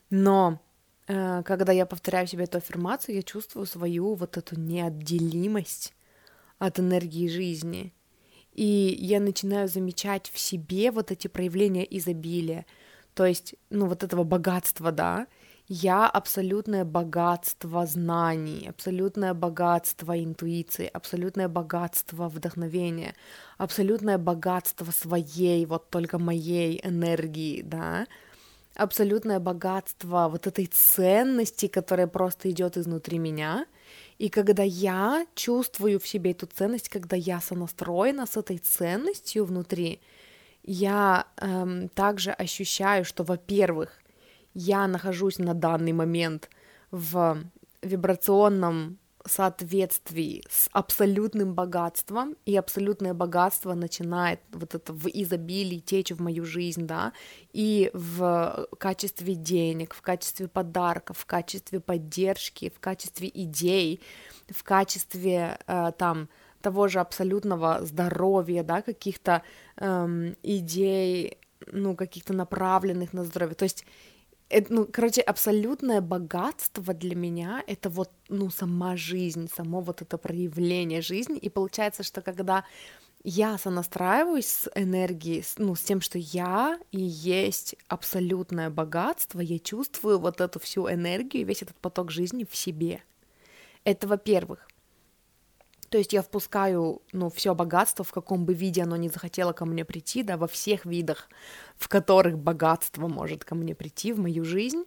Но 0.09 0.61
э, 1.07 1.43
когда 1.43 1.73
я 1.73 1.85
повторяю 1.85 2.27
себе 2.27 2.45
эту 2.45 2.59
аффирмацию, 2.59 3.15
я 3.15 3.23
чувствую 3.23 3.65
свою 3.65 4.13
вот 4.13 4.37
эту 4.37 4.57
неотделимость 4.57 5.93
от 6.59 6.79
энергии 6.79 7.27
жизни. 7.27 7.93
И 8.53 8.95
я 8.97 9.19
начинаю 9.19 9.67
замечать 9.67 10.31
в 10.33 10.39
себе 10.39 10.91
вот 10.91 11.11
эти 11.11 11.27
проявления 11.27 11.83
изобилия, 11.97 12.65
то 13.15 13.25
есть, 13.25 13.55
ну, 13.69 13.87
вот 13.87 14.05
этого 14.05 14.23
богатства, 14.23 14.93
да, 14.93 15.27
я 15.67 16.07
абсолютное 16.07 16.85
богатство 16.85 17.85
знаний, 17.85 18.67
абсолютное 18.69 19.33
богатство 19.33 20.17
интуиции, 20.17 20.89
абсолютное 20.93 21.49
богатство 21.49 22.29
вдохновения, 22.29 23.15
абсолютное 23.57 24.17
богатство 24.17 24.91
своей, 24.91 25.65
вот 25.65 25.89
только 25.89 26.19
моей 26.19 26.79
энергии, 26.83 27.61
да, 27.63 28.07
абсолютное 28.75 29.39
богатство 29.39 30.29
вот 30.31 30.47
этой 30.47 30.67
ценности, 30.67 31.67
которая 31.67 32.07
просто 32.07 32.49
идет 32.49 32.77
изнутри 32.77 33.19
меня. 33.19 33.65
И 34.19 34.29
когда 34.29 34.63
я 34.63 35.25
чувствую 35.35 35.99
в 35.99 36.07
себе 36.07 36.31
эту 36.31 36.45
ценность, 36.47 36.87
когда 36.87 37.17
я 37.17 37.41
сонастроена 37.41 38.25
с 38.25 38.37
этой 38.37 38.57
ценностью 38.57 39.43
внутри, 39.43 39.99
я 40.63 41.27
эм, 41.37 41.89
также 41.89 42.31
ощущаю, 42.31 43.03
что, 43.05 43.23
во-первых, 43.23 44.01
я 44.57 44.87
нахожусь 44.87 45.37
на 45.37 45.53
данный 45.53 45.93
момент 45.93 46.49
в 46.89 47.37
вибрационном 47.83 48.97
соответствии 49.23 50.43
с 50.49 50.67
абсолютным 50.71 51.53
богатством, 51.53 52.35
и 52.45 52.57
абсолютное 52.57 53.13
богатство 53.13 53.75
начинает 53.75 54.39
вот 54.51 54.73
это 54.73 54.93
в 54.93 55.07
изобилии 55.07 55.79
течь 55.79 56.11
в 56.11 56.21
мою 56.21 56.43
жизнь, 56.43 56.87
да, 56.87 57.13
и 57.53 57.91
в 57.93 58.67
качестве 58.79 59.35
денег, 59.35 59.93
в 59.93 60.01
качестве 60.01 60.47
подарков, 60.47 61.19
в 61.19 61.25
качестве 61.27 61.79
поддержки, 61.79 62.71
в 62.75 62.79
качестве 62.79 63.29
идей, 63.31 64.01
в 64.49 64.63
качестве 64.63 65.59
э, 65.67 65.91
там 65.99 66.29
того 66.61 66.87
же 66.87 66.99
абсолютного 66.99 67.85
здоровья, 67.85 68.63
да, 68.63 68.81
каких-то 68.81 69.43
эм, 69.75 70.35
идей, 70.41 71.37
ну, 71.71 71.95
каких-то 71.95 72.33
направленных 72.33 73.13
на 73.13 73.23
здоровье. 73.23 73.55
То 73.55 73.65
есть 73.65 73.85
это, 74.49 74.73
ну, 74.73 74.87
короче, 74.91 75.21
абсолютное 75.21 76.01
богатство 76.01 76.93
для 76.93 77.15
меня— 77.15 77.63
это 77.67 77.89
вот, 77.89 78.11
ну, 78.29 78.49
сама 78.49 78.95
жизнь, 78.95 79.49
само 79.53 79.81
вот 79.81 80.01
это 80.01 80.17
проявление 80.17 81.01
жизни, 81.01 81.37
и 81.37 81.49
получается, 81.49 82.03
что 82.03 82.21
когда 82.21 82.63
я 83.23 83.57
сонастраиваюсь 83.57 84.47
с 84.47 84.71
энергией, 84.75 85.43
ну, 85.57 85.75
с 85.75 85.81
тем, 85.81 85.99
что 86.01 86.17
я 86.17 86.79
и 86.91 86.99
есть 86.99 87.75
абсолютное 87.87 88.69
богатство, 88.69 89.41
я 89.41 89.59
чувствую 89.59 90.19
вот 90.19 90.39
эту 90.39 90.59
всю 90.59 90.89
энергию, 90.89 91.45
весь 91.45 91.61
этот 91.61 91.75
поток 91.77 92.11
жизни 92.11 92.45
в 92.49 92.55
себе. 92.55 93.03
Это, 93.83 94.07
во-первых. 94.07 94.67
То 95.89 95.97
есть 95.97 96.13
я 96.13 96.21
впускаю, 96.21 97.01
ну, 97.13 97.29
все 97.29 97.55
богатство, 97.55 98.03
в 98.03 98.11
каком 98.11 98.45
бы 98.45 98.53
виде 98.53 98.83
оно 98.83 98.97
ни 98.97 99.07
захотело 99.07 99.53
ко 99.53 99.65
мне 99.65 99.85
прийти, 99.85 100.23
да, 100.23 100.35
во 100.37 100.47
всех 100.47 100.85
видах, 100.85 101.29
в 101.77 101.87
которых 101.87 102.37
богатство 102.37 103.07
может 103.07 103.45
ко 103.45 103.55
мне 103.55 103.73
прийти 103.73 104.11
в 104.11 104.19
мою 104.19 104.43
жизнь, 104.43 104.83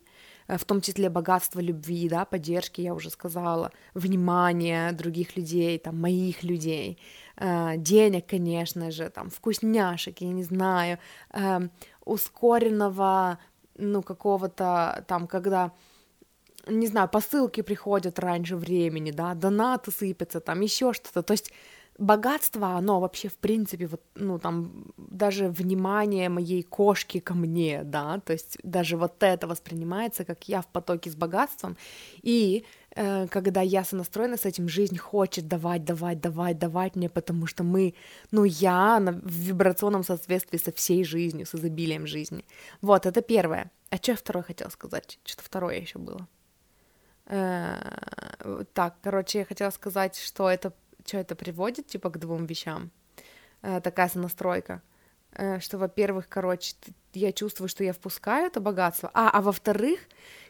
э, 0.46 0.58
в 0.58 0.64
том 0.64 0.80
числе 0.82 1.08
богатство 1.08 1.60
любви, 1.60 2.08
да, 2.08 2.24
поддержки, 2.26 2.82
я 2.82 2.94
уже 2.94 3.08
сказала, 3.08 3.70
внимания 3.94 4.92
других 4.92 5.36
людей, 5.36 5.78
там, 5.78 5.98
моих 5.98 6.42
людей, 6.42 6.98
э, 7.36 7.76
денег, 7.78 8.26
конечно 8.26 8.90
же, 8.90 9.08
там, 9.08 9.30
вкусняшек, 9.30 10.20
я 10.20 10.32
не 10.32 10.44
знаю, 10.44 10.98
э, 11.32 11.60
ускоренного, 12.04 13.38
ну, 13.78 14.02
какого-то 14.02 15.04
там, 15.08 15.26
когда 15.26 15.72
не 16.66 16.86
знаю, 16.86 17.08
посылки 17.08 17.62
приходят 17.62 18.18
раньше 18.18 18.56
времени, 18.56 19.10
да, 19.10 19.34
донаты 19.34 19.90
сыпятся, 19.90 20.40
там 20.40 20.60
еще 20.60 20.92
что-то, 20.92 21.22
то 21.22 21.32
есть 21.32 21.52
богатство, 22.00 22.76
оно 22.78 22.98
вообще, 22.98 23.28
в 23.28 23.36
принципе, 23.36 23.86
вот, 23.86 24.00
ну, 24.14 24.38
там, 24.38 24.86
даже 24.96 25.48
внимание 25.48 26.28
моей 26.28 26.62
кошки 26.62 27.20
ко 27.20 27.34
мне, 27.34 27.82
да, 27.84 28.20
то 28.24 28.32
есть 28.32 28.58
даже 28.62 28.96
вот 28.96 29.22
это 29.22 29.46
воспринимается, 29.46 30.24
как 30.24 30.48
я 30.48 30.62
в 30.62 30.66
потоке 30.66 31.10
с 31.10 31.14
богатством, 31.14 31.76
и 32.22 32.64
э, 32.96 33.28
когда 33.28 33.60
я 33.60 33.84
сонастроена 33.84 34.36
с 34.36 34.46
этим, 34.46 34.68
жизнь 34.68 34.96
хочет 34.96 35.46
давать, 35.46 35.84
давать, 35.84 36.20
давать, 36.20 36.58
давать 36.58 36.96
мне, 36.96 37.10
потому 37.10 37.46
что 37.46 37.64
мы, 37.64 37.94
ну, 38.30 38.44
я 38.44 38.98
на, 38.98 39.12
в 39.12 39.30
вибрационном 39.30 40.02
соответствии 40.02 40.58
со 40.58 40.72
всей 40.72 41.04
жизнью, 41.04 41.46
с 41.46 41.54
изобилием 41.54 42.06
жизни. 42.06 42.44
Вот, 42.80 43.04
это 43.04 43.20
первое. 43.20 43.70
А 43.90 43.96
что 43.96 44.12
я 44.12 44.16
второе 44.16 44.42
хотела 44.42 44.70
сказать? 44.70 45.18
Что-то 45.24 45.44
второе 45.44 45.80
еще 45.80 45.98
было. 45.98 46.26
Э, 47.26 48.64
так, 48.72 48.96
короче, 49.02 49.40
я 49.40 49.44
хотела 49.44 49.70
сказать, 49.70 50.16
что 50.16 50.48
это, 50.50 50.72
что 51.06 51.18
это 51.18 51.34
приводит, 51.34 51.86
типа, 51.86 52.10
к 52.10 52.18
двум 52.18 52.46
вещам. 52.46 52.90
Э, 53.62 53.80
такая 53.80 54.08
сонастройка. 54.08 54.82
Э, 55.32 55.60
что, 55.60 55.78
во-первых, 55.78 56.28
короче, 56.28 56.74
я 57.14 57.32
чувствую, 57.32 57.68
что 57.68 57.84
я 57.84 57.92
впускаю 57.92 58.46
это 58.46 58.60
богатство. 58.60 59.10
А, 59.14 59.30
а 59.30 59.40
во-вторых, 59.40 60.00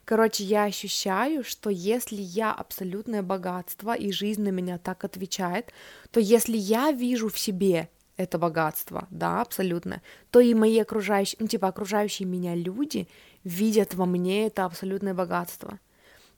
короче, 0.04 0.44
я 0.44 0.64
ощущаю, 0.64 1.44
что 1.44 1.70
если 1.70 2.16
я 2.16 2.52
абсолютное 2.52 3.22
богатство, 3.22 3.94
и 3.94 4.12
жизнь 4.12 4.42
на 4.42 4.50
меня 4.50 4.78
так 4.78 5.04
отвечает, 5.04 5.72
то 6.10 6.20
если 6.20 6.56
я 6.56 6.92
вижу 6.92 7.28
в 7.28 7.38
себе 7.38 7.88
это 8.16 8.38
богатство, 8.38 9.06
да, 9.10 9.40
абсолютно, 9.40 10.02
то 10.30 10.40
и 10.40 10.54
мои 10.54 10.78
окружающие, 10.78 11.38
ну, 11.40 11.46
типа, 11.46 11.68
окружающие 11.68 12.28
меня 12.28 12.54
люди 12.54 13.08
видят 13.44 13.94
во 13.94 14.04
мне 14.04 14.46
это 14.46 14.64
абсолютное 14.64 15.14
богатство. 15.14 15.78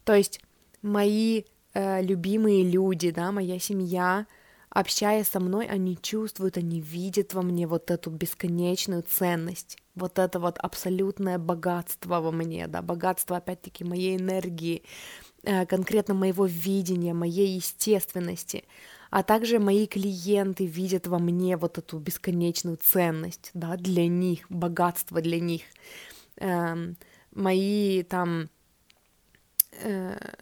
То 0.04 0.14
есть 0.14 0.40
мои 0.82 1.44
э, 1.74 2.02
любимые 2.02 2.64
люди, 2.64 3.10
да, 3.10 3.32
моя 3.32 3.58
семья, 3.58 4.26
общаясь 4.70 5.28
со 5.28 5.40
мной, 5.40 5.66
они 5.66 5.96
чувствуют, 6.00 6.56
они 6.56 6.80
видят 6.80 7.34
во 7.34 7.42
мне 7.42 7.66
вот 7.66 7.90
эту 7.90 8.10
бесконечную 8.10 9.02
ценность. 9.02 9.78
вот 9.94 10.18
это 10.18 10.40
вот 10.40 10.58
абсолютное 10.58 11.38
богатство 11.38 12.20
во 12.20 12.30
мне, 12.32 12.66
да, 12.66 12.80
богатство, 12.82 13.36
опять-таки, 13.36 13.84
моей 13.84 14.16
энергии, 14.16 14.82
э, 15.42 15.66
конкретно 15.66 16.14
моего 16.14 16.46
видения, 16.46 17.12
моей 17.14 17.56
естественности, 17.56 18.64
а 19.10 19.22
также 19.22 19.58
мои 19.58 19.86
клиенты 19.86 20.64
видят 20.64 21.06
во 21.06 21.18
мне 21.18 21.56
вот 21.58 21.78
эту 21.78 21.98
бесконечную 21.98 22.78
ценность, 22.82 23.50
да, 23.54 23.76
для 23.76 24.08
них, 24.08 24.46
богатство 24.50 25.20
для 25.20 25.38
них, 25.40 25.62
эм, 26.38 26.96
мои 27.34 28.02
там 28.04 28.48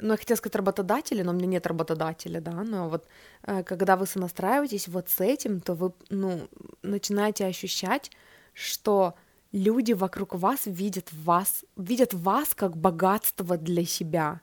ну, 0.00 0.12
я 0.12 0.16
хотела 0.16 0.37
сказать 0.37 0.56
работодатели, 0.56 1.22
но 1.22 1.30
у 1.32 1.34
меня 1.34 1.46
нет 1.46 1.66
работодателя, 1.66 2.40
да, 2.40 2.62
но 2.64 2.88
вот 2.88 3.06
э, 3.44 3.62
когда 3.62 3.96
вы 3.96 4.06
сонастраиваетесь 4.06 4.88
вот 4.88 5.08
с 5.08 5.20
этим, 5.20 5.60
то 5.60 5.75
вы, 5.75 5.92
ну, 6.10 6.49
начинаете 6.82 7.46
ощущать, 7.46 8.10
что 8.54 9.14
люди 9.52 9.92
вокруг 9.92 10.34
вас 10.34 10.62
видят 10.66 11.08
вас, 11.12 11.64
видят 11.76 12.12
вас 12.12 12.54
как 12.54 12.76
богатство 12.76 13.56
для 13.56 13.84
себя, 13.84 14.40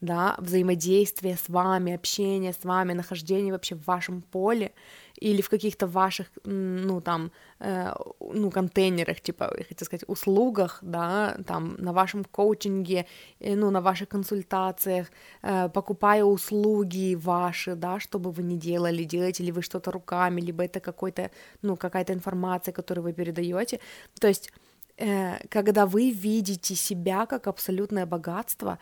да, 0.00 0.36
взаимодействие 0.38 1.36
с 1.36 1.48
вами, 1.48 1.94
общение 1.94 2.52
с 2.52 2.64
вами, 2.64 2.92
нахождение 2.92 3.52
вообще 3.52 3.74
в 3.74 3.86
вашем 3.86 4.22
поле 4.22 4.72
или 5.16 5.40
в 5.40 5.48
каких-то 5.48 5.86
ваших, 5.86 6.26
ну, 6.44 7.00
там, 7.00 7.30
э, 7.60 7.92
ну, 8.20 8.50
контейнерах, 8.50 9.20
типа, 9.20 9.54
я 9.58 9.64
хотела 9.64 9.86
сказать, 9.86 10.04
услугах, 10.08 10.78
да, 10.82 11.36
там, 11.46 11.76
на 11.78 11.92
вашем 11.92 12.24
коучинге, 12.24 13.06
э, 13.40 13.56
ну, 13.56 13.70
на 13.70 13.80
ваших 13.80 14.08
консультациях, 14.08 15.06
э, 15.42 15.68
покупая 15.70 16.24
услуги 16.24 17.14
ваши, 17.14 17.74
да, 17.74 17.98
что 17.98 18.18
бы 18.18 18.30
вы 18.30 18.42
ни 18.42 18.56
делали, 18.56 19.04
делаете 19.04 19.44
ли 19.44 19.52
вы 19.52 19.62
что-то 19.62 19.90
руками, 19.90 20.42
либо 20.42 20.62
это 20.62 20.80
какой-то, 20.80 21.30
ну, 21.62 21.76
какая-то 21.76 22.12
информация, 22.12 22.72
которую 22.72 23.04
вы 23.04 23.12
передаете, 23.14 23.80
то 24.20 24.28
есть, 24.28 24.52
э, 24.98 25.38
когда 25.48 25.86
вы 25.86 26.10
видите 26.10 26.74
себя 26.74 27.26
как 27.26 27.46
абсолютное 27.46 28.04
богатство, 28.06 28.78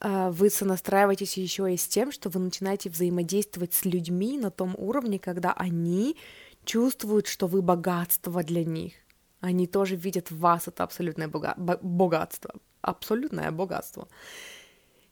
вы 0.00 0.50
сонастраиваетесь 0.50 1.36
еще 1.36 1.72
и 1.72 1.76
с 1.76 1.86
тем, 1.86 2.12
что 2.12 2.28
вы 2.28 2.40
начинаете 2.40 2.90
взаимодействовать 2.90 3.74
с 3.74 3.84
людьми 3.84 4.38
на 4.38 4.50
том 4.50 4.74
уровне, 4.78 5.18
когда 5.18 5.52
они 5.52 6.16
чувствуют, 6.64 7.26
что 7.26 7.46
вы 7.46 7.62
богатство 7.62 8.42
для 8.42 8.64
них. 8.64 8.94
Они 9.40 9.66
тоже 9.66 9.96
видят 9.96 10.30
в 10.30 10.38
вас 10.38 10.68
это 10.68 10.84
абсолютное 10.84 11.28
бога- 11.28 11.56
богатство. 11.56 12.54
Абсолютное 12.82 13.50
богатство. 13.50 14.08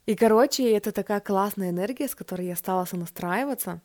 И, 0.07 0.15
короче, 0.15 0.71
это 0.71 0.93
такая 0.93 1.21
классная 1.21 1.71
энергия, 1.71 2.09
с 2.09 2.15
которой 2.15 2.47
я 2.47 2.57
стала 2.57 2.85
сонастраиваться. 2.85 3.81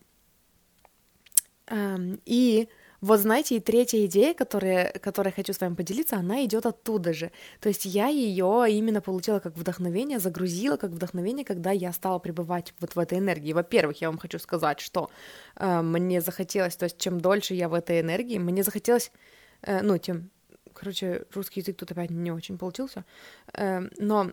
Эм, 1.67 2.19
и 2.25 2.69
вот 3.03 3.19
знаете, 3.19 3.57
и 3.57 3.59
третья 3.59 4.05
идея, 4.05 4.33
которая, 4.33 4.93
которой 4.93 5.33
хочу 5.33 5.51
с 5.51 5.59
вами 5.59 5.75
поделиться, 5.75 6.15
она 6.15 6.45
идет 6.45 6.65
оттуда 6.65 7.11
же. 7.13 7.31
То 7.59 7.67
есть 7.67 7.83
я 7.83 8.07
ее 8.07 8.65
именно 8.69 9.01
получила 9.01 9.39
как 9.39 9.57
вдохновение, 9.57 10.19
загрузила 10.19 10.77
как 10.77 10.91
вдохновение, 10.91 11.43
когда 11.43 11.71
я 11.71 11.91
стала 11.91 12.19
пребывать 12.19 12.73
вот 12.79 12.95
в 12.95 12.99
этой 12.99 13.17
энергии. 13.17 13.51
Во-первых, 13.51 13.99
я 13.99 14.09
вам 14.09 14.17
хочу 14.17 14.39
сказать, 14.39 14.79
что 14.79 15.09
э, 15.57 15.81
мне 15.81 16.21
захотелось, 16.21 16.77
то 16.77 16.85
есть 16.85 16.97
чем 16.97 17.19
дольше 17.19 17.55
я 17.55 17.67
в 17.67 17.73
этой 17.73 17.99
энергии, 17.99 18.37
мне 18.37 18.63
захотелось, 18.63 19.11
э, 19.63 19.81
ну, 19.81 19.97
тем, 19.97 20.29
короче, 20.73 21.25
русский 21.33 21.59
язык 21.59 21.75
тут 21.75 21.91
опять 21.91 22.09
не 22.09 22.31
очень 22.31 22.57
получился, 22.57 23.03
э, 23.53 23.81
но 23.97 24.31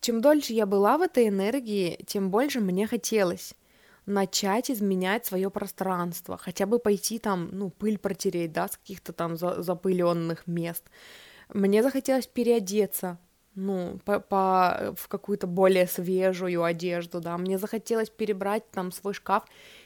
чем 0.00 0.20
дольше 0.20 0.54
я 0.54 0.66
была 0.66 0.98
в 0.98 1.02
этой 1.02 1.28
энергии, 1.28 2.00
тем 2.04 2.30
больше 2.30 2.58
мне 2.58 2.88
хотелось 2.88 3.54
начать 4.10 4.70
изменять 4.70 5.24
свое 5.26 5.50
пространство, 5.50 6.36
хотя 6.36 6.66
бы 6.66 6.78
пойти 6.78 7.18
там, 7.18 7.48
ну, 7.52 7.70
пыль 7.70 7.98
протереть, 7.98 8.52
да, 8.52 8.68
с 8.68 8.76
каких-то 8.76 9.12
там 9.12 9.36
за 9.36 9.62
запыленных 9.62 10.46
мест. 10.46 10.84
Мне 11.48 11.82
захотелось 11.82 12.26
переодеться, 12.26 13.18
ну, 13.54 14.00
по, 14.04 14.20
по, 14.20 14.94
в 14.96 15.08
какую-то 15.08 15.46
более 15.46 15.86
свежую 15.86 16.62
одежду, 16.62 17.20
да, 17.20 17.38
мне 17.38 17.58
захотелось 17.58 18.10
перебрать 18.10 18.70
там 18.70 18.92
свой 18.92 19.14
шкаф 19.14 19.44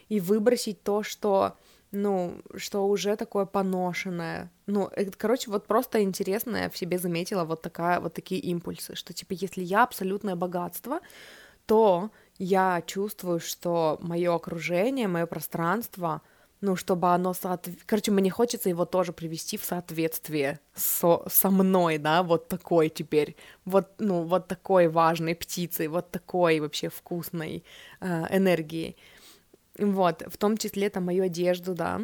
и 0.08 0.20
выбросить 0.20 0.82
то, 0.82 1.02
что, 1.02 1.56
ну, 1.90 2.42
что 2.56 2.86
уже 2.86 3.16
такое 3.16 3.46
поношенное. 3.46 4.50
Ну, 4.66 4.88
это, 4.92 5.12
короче, 5.16 5.50
вот 5.50 5.66
просто 5.66 6.02
интересно, 6.02 6.56
я 6.56 6.70
в 6.70 6.76
себе 6.76 6.98
заметила 6.98 7.44
вот 7.44 7.62
такая, 7.62 8.00
вот 8.00 8.14
такие 8.14 8.40
импульсы, 8.40 8.94
что, 8.94 9.12
типа, 9.12 9.32
если 9.32 9.62
я 9.62 9.82
абсолютное 9.82 10.36
богатство, 10.36 11.00
то 11.66 12.10
я 12.38 12.82
чувствую, 12.86 13.40
что 13.40 13.98
мое 14.00 14.34
окружение, 14.34 15.08
мое 15.08 15.26
пространство, 15.26 16.22
ну, 16.60 16.76
чтобы 16.76 17.08
оно 17.08 17.34
соответствовало... 17.34 17.86
Короче, 17.86 18.10
мне 18.10 18.30
хочется 18.30 18.68
его 18.68 18.84
тоже 18.86 19.12
привести 19.12 19.56
в 19.56 19.64
соответствие 19.64 20.58
со, 20.74 21.22
со 21.28 21.50
мной, 21.50 21.98
да, 21.98 22.22
вот 22.22 22.48
такой 22.48 22.88
теперь, 22.88 23.36
вот, 23.64 23.88
ну, 23.98 24.22
вот 24.22 24.48
такой 24.48 24.88
важной 24.88 25.34
птицей, 25.34 25.88
вот 25.88 26.10
такой 26.10 26.60
вообще 26.60 26.88
вкусной 26.88 27.64
э, 28.00 28.36
энергией. 28.36 28.96
Вот, 29.78 30.22
в 30.26 30.36
том 30.36 30.56
числе 30.56 30.86
это 30.86 31.00
мою 31.00 31.24
одежду, 31.24 31.74
да. 31.74 32.00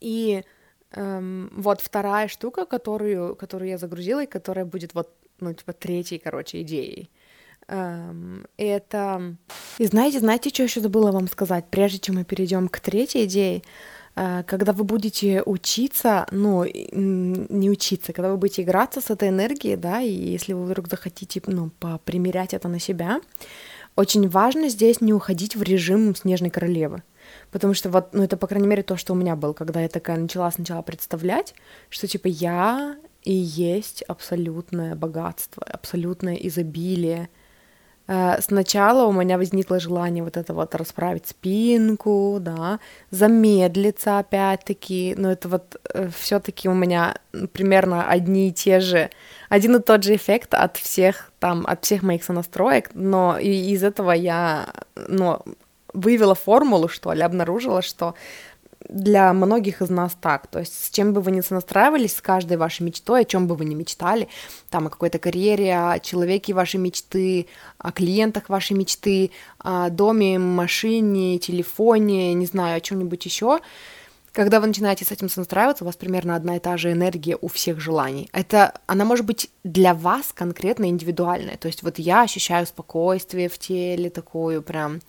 И 0.00 0.42
эм, 0.90 1.50
вот 1.54 1.80
вторая 1.80 2.28
штука, 2.28 2.66
которую, 2.66 3.36
которую 3.36 3.68
я 3.68 3.78
загрузила, 3.78 4.24
и 4.24 4.26
которая 4.26 4.64
будет 4.64 4.94
вот, 4.94 5.14
ну, 5.40 5.54
типа, 5.54 5.72
третьей, 5.72 6.18
короче, 6.18 6.60
идеей— 6.62 7.08
это... 8.56 9.36
И 9.78 9.86
знаете, 9.86 10.20
знаете, 10.20 10.50
что 10.50 10.62
еще 10.62 10.80
забыла 10.80 11.10
вам 11.10 11.28
сказать, 11.28 11.64
прежде 11.70 11.98
чем 11.98 12.16
мы 12.16 12.24
перейдем 12.24 12.68
к 12.68 12.80
третьей 12.80 13.24
идее? 13.24 13.62
Э, 14.14 14.42
когда 14.46 14.72
вы 14.72 14.84
будете 14.84 15.42
учиться, 15.42 16.26
ну, 16.30 16.64
не 16.64 17.70
учиться, 17.70 18.12
когда 18.12 18.30
вы 18.30 18.36
будете 18.36 18.62
играться 18.62 19.00
с 19.00 19.10
этой 19.10 19.28
энергией, 19.28 19.76
да, 19.76 20.00
и 20.00 20.12
если 20.12 20.52
вы 20.52 20.64
вдруг 20.64 20.88
захотите, 20.88 21.40
ну, 21.46 21.70
попримерять 21.80 22.54
это 22.54 22.68
на 22.68 22.78
себя, 22.78 23.20
очень 23.96 24.28
важно 24.28 24.68
здесь 24.68 25.00
не 25.00 25.12
уходить 25.12 25.56
в 25.56 25.62
режим 25.62 26.14
снежной 26.14 26.50
королевы. 26.50 27.02
Потому 27.50 27.74
что 27.74 27.90
вот, 27.90 28.12
ну, 28.12 28.22
это, 28.22 28.36
по 28.36 28.46
крайней 28.46 28.68
мере, 28.68 28.82
то, 28.82 28.96
что 28.96 29.12
у 29.12 29.16
меня 29.16 29.36
было, 29.36 29.52
когда 29.52 29.80
я 29.80 29.88
такая 29.88 30.18
начала 30.18 30.50
сначала 30.50 30.82
представлять, 30.82 31.54
что, 31.88 32.06
типа, 32.06 32.26
я 32.26 32.96
и 33.22 33.32
есть 33.32 34.02
абсолютное 34.02 34.94
богатство, 34.94 35.62
абсолютное 35.64 36.34
изобилие— 36.34 37.28
сначала 38.40 39.06
у 39.06 39.12
меня 39.12 39.38
возникло 39.38 39.78
желание 39.80 40.24
вот 40.24 40.36
это 40.36 40.54
вот 40.54 40.74
расправить 40.74 41.26
спинку, 41.26 42.38
да, 42.40 42.80
замедлиться 43.10 44.18
опять-таки, 44.18 45.14
но 45.16 45.32
это 45.32 45.48
вот 45.48 45.80
э, 45.94 46.08
все-таки 46.16 46.68
у 46.68 46.74
меня 46.74 47.16
примерно 47.52 48.08
одни 48.08 48.48
и 48.48 48.52
те 48.52 48.80
же, 48.80 49.10
один 49.48 49.76
и 49.76 49.82
тот 49.82 50.02
же 50.02 50.16
эффект 50.16 50.54
от 50.54 50.76
всех 50.76 51.30
там, 51.38 51.64
от 51.66 51.84
всех 51.84 52.02
моих 52.02 52.24
сонастроек, 52.24 52.90
но 52.94 53.38
из 53.38 53.82
этого 53.82 54.12
я, 54.12 54.68
ну, 54.96 55.40
вывела 55.92 56.34
формулу, 56.34 56.88
что 56.88 57.12
ли, 57.12 57.22
обнаружила, 57.22 57.82
что 57.82 58.14
для 58.88 59.32
многих 59.32 59.82
из 59.82 59.90
нас 59.90 60.16
так. 60.20 60.46
То 60.46 60.60
есть 60.60 60.86
с 60.86 60.90
чем 60.90 61.12
бы 61.12 61.20
вы 61.20 61.30
ни 61.30 61.40
сонастраивались, 61.40 62.16
с 62.16 62.22
каждой 62.22 62.56
вашей 62.56 62.82
мечтой, 62.82 63.22
о 63.22 63.24
чем 63.24 63.46
бы 63.46 63.54
вы 63.54 63.64
ни 63.64 63.74
мечтали, 63.74 64.28
там 64.70 64.86
о 64.86 64.90
какой-то 64.90 65.18
карьере, 65.18 65.74
о 65.76 65.98
человеке 65.98 66.52
вашей 66.52 66.80
мечты, 66.80 67.46
о 67.78 67.92
клиентах 67.92 68.48
вашей 68.48 68.76
мечты, 68.76 69.30
о 69.58 69.90
доме, 69.90 70.38
машине, 70.38 71.38
телефоне, 71.38 72.34
не 72.34 72.46
знаю, 72.46 72.76
о 72.76 72.80
чем-нибудь 72.80 73.24
еще, 73.24 73.60
когда 74.32 74.60
вы 74.60 74.66
начинаете 74.66 75.04
с 75.04 75.12
этим 75.12 75.28
сонастраиваться, 75.28 75.84
у 75.84 75.86
вас 75.86 75.96
примерно 75.96 76.34
одна 76.34 76.56
и 76.56 76.58
та 76.58 76.78
же 76.78 76.90
энергия 76.90 77.36
у 77.38 77.48
всех 77.48 77.80
желаний. 77.80 78.30
Это, 78.32 78.72
она 78.86 79.04
может 79.04 79.26
быть 79.26 79.50
для 79.62 79.92
вас 79.92 80.32
конкретно 80.32 80.86
индивидуальная. 80.86 81.58
То 81.58 81.68
есть 81.68 81.82
вот 81.82 81.98
я 81.98 82.22
ощущаю 82.22 82.66
спокойствие 82.66 83.50
в 83.50 83.58
теле, 83.58 84.08
такую 84.08 84.62
прям 84.62 85.00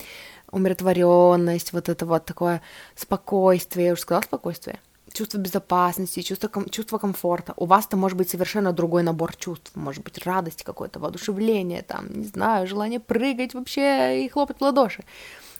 умиротворенность, 0.53 1.73
вот 1.73 1.89
это 1.89 2.05
вот 2.05 2.25
такое 2.25 2.61
спокойствие, 2.95 3.87
я 3.87 3.93
уже 3.93 4.01
сказала 4.01 4.23
спокойствие, 4.23 4.79
чувство 5.11 5.37
безопасности, 5.37 6.21
чувство, 6.21 6.47
ком- 6.47 6.69
чувство 6.69 6.97
комфорта. 6.97 7.53
У 7.57 7.65
вас-то 7.65 7.97
может 7.97 8.17
быть 8.17 8.29
совершенно 8.29 8.73
другой 8.73 9.03
набор 9.03 9.35
чувств. 9.35 9.71
Может 9.75 10.03
быть 10.03 10.25
радость 10.25 10.63
какое-то, 10.63 10.99
воодушевление, 10.99 11.81
там, 11.81 12.07
не 12.13 12.25
знаю, 12.25 12.67
желание 12.67 12.99
прыгать 12.99 13.53
вообще 13.53 14.23
и 14.25 14.29
хлопать 14.29 14.57
в 14.59 14.61
ладоши. 14.61 15.03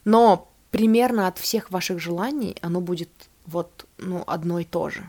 Но 0.06 0.50
примерно 0.72 1.28
от 1.28 1.38
всех 1.38 1.72
ваших 1.72 2.00
желаний 2.00 2.58
оно 2.62 2.82
будет 2.82 3.10
вот, 3.46 3.86
ну, 3.98 4.24
одно 4.28 4.60
и 4.60 4.64
то 4.64 4.90
же. 4.90 5.04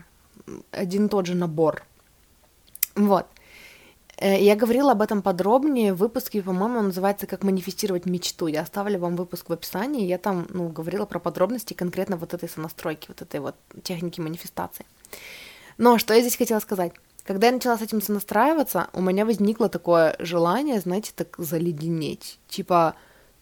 Один 0.71 1.07
и 1.07 1.09
тот 1.09 1.25
же 1.25 1.35
набор. 1.35 1.83
Вот. 2.95 3.25
Э, 4.17 4.41
я 4.41 4.55
говорила 4.55 4.91
об 4.91 5.01
этом 5.01 5.21
подробнее 5.21 5.93
в 5.93 5.97
выпуске, 5.97 6.41
по-моему, 6.41 6.79
он 6.79 6.85
называется 6.85 7.27
«Как 7.27 7.43
манифестировать 7.43 8.05
мечту». 8.05 8.47
Я 8.47 8.61
оставлю 8.61 8.99
вам 8.99 9.15
выпуск 9.15 9.49
в 9.49 9.53
описании, 9.53 10.05
я 10.05 10.17
там 10.17 10.47
ну, 10.49 10.69
говорила 10.69 11.05
про 11.05 11.19
подробности 11.19 11.73
конкретно 11.73 12.17
вот 12.17 12.33
этой 12.33 12.49
сонастройки, 12.49 13.07
вот 13.07 13.21
этой 13.21 13.39
вот 13.39 13.55
техники 13.83 14.21
манифестации. 14.21 14.85
Но 15.77 15.97
что 15.97 16.13
я 16.13 16.21
здесь 16.21 16.37
хотела 16.37 16.59
сказать? 16.59 16.93
Когда 17.25 17.47
я 17.47 17.53
начала 17.53 17.77
с 17.77 17.81
этим 17.81 18.01
сонастраиваться, 18.01 18.87
у 18.93 19.01
меня 19.01 19.25
возникло 19.25 19.67
такое 19.67 20.15
желание, 20.19 20.79
знаете, 20.79 21.11
так 21.15 21.35
заледенеть. 21.37 22.39
Типа, 22.47 22.95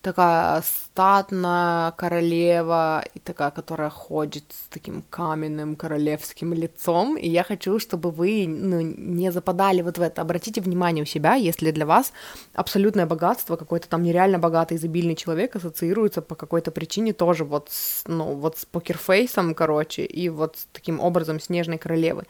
такая 0.03 0.61
статная 0.61 1.91
королева, 1.91 3.03
и 3.15 3.19
такая, 3.19 3.51
которая 3.51 3.89
ходит 3.89 4.43
с 4.49 4.67
таким 4.69 5.01
каменным 5.09 5.75
королевским 5.75 6.53
лицом, 6.53 7.17
и 7.17 7.29
я 7.29 7.43
хочу, 7.43 7.79
чтобы 7.79 8.11
вы 8.11 8.45
ну, 8.47 8.81
не 8.81 9.31
западали 9.31 9.81
вот 9.81 9.97
в 9.97 10.01
это. 10.01 10.21
Обратите 10.21 10.61
внимание 10.61 11.03
у 11.03 11.07
себя, 11.07 11.35
если 11.35 11.71
для 11.71 11.85
вас 11.85 12.11
абсолютное 12.53 13.05
богатство, 13.05 13.55
какой-то 13.55 13.87
там 13.87 14.03
нереально 14.03 14.39
богатый, 14.39 14.75
изобильный 14.77 15.15
человек 15.15 15.55
ассоциируется 15.55 16.21
по 16.21 16.35
какой-то 16.35 16.71
причине 16.71 17.13
тоже 17.13 17.45
вот 17.45 17.69
с, 17.71 18.03
ну, 18.05 18.35
вот 18.35 18.57
с 18.57 18.65
покерфейсом, 18.65 19.55
короче, 19.55 20.03
и 20.03 20.27
вот 20.29 20.57
с 20.57 20.67
таким 20.73 20.99
образом 20.99 21.39
снежной 21.39 21.77
королевы 21.77 22.25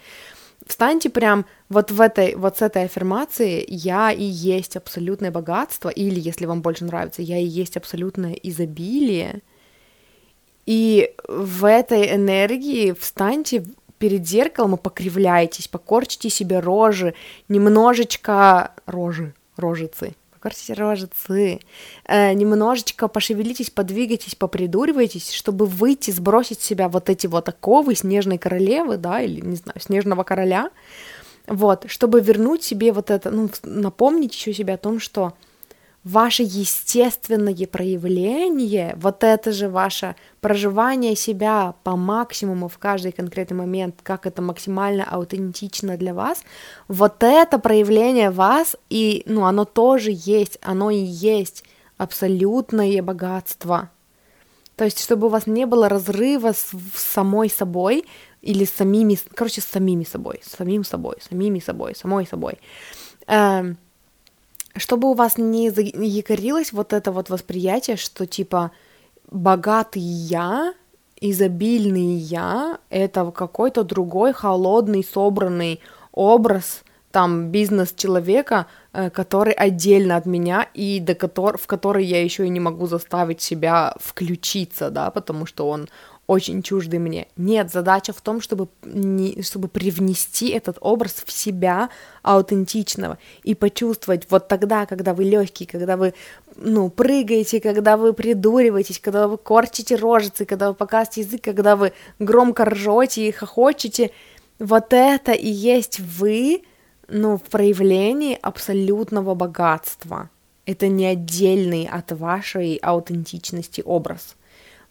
встаньте 0.68 1.10
прям 1.10 1.46
вот 1.70 1.92
в 1.92 2.02
этой, 2.02 2.36
вот 2.36 2.58
с 2.58 2.62
этой 2.62 2.86
аффирмации 2.86 3.66
«я 3.68 4.12
и 4.12 4.24
есть 4.24 4.76
абсолютное 4.76 5.32
богатство», 5.32 5.90
или, 5.90 6.20
если 6.20 6.46
вам 6.46 6.62
больше 6.62 6.86
нравится, 6.86 7.22
«я 7.22 7.38
и 7.38 7.46
есть 7.46 7.78
абсолютное 7.78 8.34
изобилие», 8.34 9.42
и 10.66 11.14
в 11.28 11.66
этой 11.66 12.16
энергии 12.16 12.94
встаньте 12.94 13.66
перед 13.98 14.28
зеркалом 14.28 14.76
и 14.76 14.78
покривляйтесь, 14.78 15.68
покорчите 15.68 16.30
себе 16.30 16.60
рожи, 16.60 17.14
немножечко 17.50 18.72
рожи, 18.86 19.34
рожицы, 19.58 20.16
покорчите 20.44 20.74
рожицы, 20.74 21.60
э, 22.06 22.34
немножечко 22.34 23.08
пошевелитесь, 23.08 23.70
подвигайтесь, 23.70 24.36
попридуривайтесь, 24.36 25.32
чтобы 25.32 25.66
выйти, 25.66 26.12
сбросить 26.12 26.62
себя 26.62 26.90
вот 26.90 27.10
эти 27.10 27.28
вот 27.28 27.48
оковы 27.48 27.96
снежной 27.96 28.38
королевы, 28.38 28.98
да, 28.98 29.22
или, 29.22 29.40
не 29.40 29.56
знаю, 29.56 29.80
снежного 29.80 30.24
короля, 30.24 30.70
вот, 31.48 31.86
чтобы 31.88 32.20
вернуть 32.20 32.62
себе 32.62 32.92
вот 32.92 33.10
это, 33.10 33.32
ну, 33.32 33.50
напомнить 33.64 34.36
еще 34.36 34.54
себе 34.54 34.74
о 34.74 34.78
том, 34.78 35.00
что 35.00 35.34
ваше 36.04 36.44
естественное 36.44 37.68
проявление, 37.68 38.96
вот 38.98 39.24
это 39.24 39.52
же 39.52 39.70
ваше 39.70 40.16
проживание 40.42 41.16
себя 41.16 41.76
по 41.84 41.96
максимуму 41.96 42.68
в 42.68 42.78
каждый 42.78 43.12
конкретный 43.12 43.58
момент, 43.58 44.00
как 44.04 44.26
это 44.26 44.42
максимально 44.42 45.06
аутентично 45.10 45.98
для 45.98 46.14
вас, 46.14 46.44
вот 46.88 47.24
это 47.24 47.58
проявление 47.58 48.32
вас, 48.32 48.76
и, 48.90 49.24
ну, 49.26 49.46
оно 49.46 49.66
тоже 49.66 50.12
есть, 50.14 50.60
оно 50.62 50.92
и 50.92 50.98
есть 50.98 51.64
абсолютное 51.98 53.02
богатство. 53.02 53.90
То 54.76 54.86
есть, 54.86 55.02
чтобы 55.02 55.28
у 55.28 55.30
вас 55.30 55.48
не 55.48 55.66
было 55.66 55.88
разрыва 55.88 56.52
с, 56.52 56.72
с 56.96 57.02
самой 57.02 57.50
собой 57.50 58.06
или 58.42 58.66
с 58.66 58.72
самими, 58.72 59.18
короче, 59.36 59.62
с 59.62 59.66
самими 59.66 60.04
собой, 60.04 60.42
с 60.44 60.58
самим 60.58 60.84
собой, 60.84 61.16
самими 61.22 61.60
собой, 61.60 61.96
самой 61.96 62.26
собой. 62.26 62.60
Эм, 63.28 63.78
чтобы 64.76 65.10
у 65.10 65.14
вас 65.14 65.38
не 65.38 65.68
якорилось 65.68 66.74
вот 66.74 66.94
это 66.94 67.12
вот 67.12 67.30
восприятие, 67.30 67.98
что 67.98 68.26
типа 68.26 68.72
богатый 69.32 70.02
я, 70.02 70.74
изобильный 71.20 72.16
я, 72.16 72.80
это 72.90 73.32
какой-то 73.32 73.84
другой 73.84 74.34
холодный, 74.34 75.04
собранный 75.04 75.80
образ 76.12 76.84
там 77.12 77.50
бизнес 77.52 77.94
человека, 77.94 78.66
э, 78.92 79.12
который 79.12 79.54
отдельно 79.54 80.16
от 80.16 80.26
меня 80.26 80.68
и 80.74 81.00
до 81.00 81.14
котор 81.14 81.60
в 81.60 81.68
который 81.68 82.04
я 82.04 82.24
еще 82.24 82.48
и 82.48 82.50
не 82.50 82.60
могу 82.60 82.88
заставить 82.88 83.40
себя 83.40 83.94
включиться, 84.00 84.90
да, 84.90 85.12
потому 85.12 85.46
что 85.46 85.70
он 85.70 85.90
очень 86.26 86.64
чужды 86.64 87.00
мне. 87.00 87.28
Нет, 87.36 87.72
задача 87.72 88.14
в 88.14 88.22
том, 88.22 88.40
чтобы, 88.40 88.70
не, 88.84 89.42
чтобы 89.42 89.68
привнести 89.68 90.50
этот 90.50 90.78
образ 90.80 91.24
в 91.26 91.32
себя 91.32 91.90
аутентичного 92.22 93.18
и 93.44 93.56
почувствовать 93.56 94.28
вот 94.30 94.48
тогда, 94.48 94.86
когда 94.86 95.14
вы 95.14 95.26
легкий, 95.26 95.66
когда 95.66 95.98
вы 95.98 96.14
ну, 96.56 96.90
прыгаете, 96.90 97.60
когда 97.60 97.98
вы 97.98 98.14
придуриваетесь, 98.14 99.00
когда 99.00 99.28
вы 99.28 99.38
корчите 99.38 99.96
рожицы, 99.96 100.46
когда 100.46 100.70
вы 100.70 100.76
показываете 100.76 101.22
язык, 101.22 101.42
когда 101.44 101.76
вы 101.76 101.92
громко 102.20 102.66
ржете 102.66 103.28
и 103.28 103.32
хохочете, 103.32 104.12
вот 104.60 104.94
это 104.94 105.34
и 105.34 105.50
есть 105.50 106.00
вы, 106.00 106.64
ну, 107.10 107.38
в 107.38 107.44
проявлении 107.44 108.38
абсолютного 108.42 109.36
богатства. 109.36 110.30
Это 110.66 110.88
не 110.88 111.06
отдельный 111.06 111.86
от 111.86 112.14
вашей 112.14 112.78
аутентичности 112.78 113.82
образ. 113.86 114.38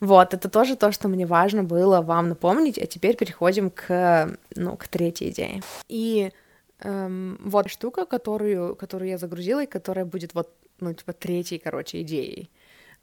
Вот, 0.02 0.34
это 0.34 0.50
тоже 0.50 0.74
то, 0.74 0.90
что 0.90 1.06
мне 1.06 1.26
важно 1.26 1.62
было 1.62 2.00
вам 2.00 2.28
напомнить, 2.30 2.76
а 2.76 2.86
теперь 2.86 3.16
переходим 3.16 3.70
к, 3.70 4.36
ну, 4.56 4.76
к 4.76 4.88
третьей 4.88 5.30
идее. 5.30 5.62
И 5.88 6.32
эм, 6.80 7.38
вот 7.40 7.70
штука, 7.70 8.04
которую, 8.04 8.74
которую 8.74 9.10
я 9.10 9.16
загрузила, 9.16 9.62
и 9.62 9.68
которая 9.68 10.04
будет 10.04 10.34
вот, 10.34 10.52
ну, 10.80 10.92
типа, 10.92 11.12
третьей, 11.12 11.60
короче, 11.60 12.02
идеей. 12.02 12.50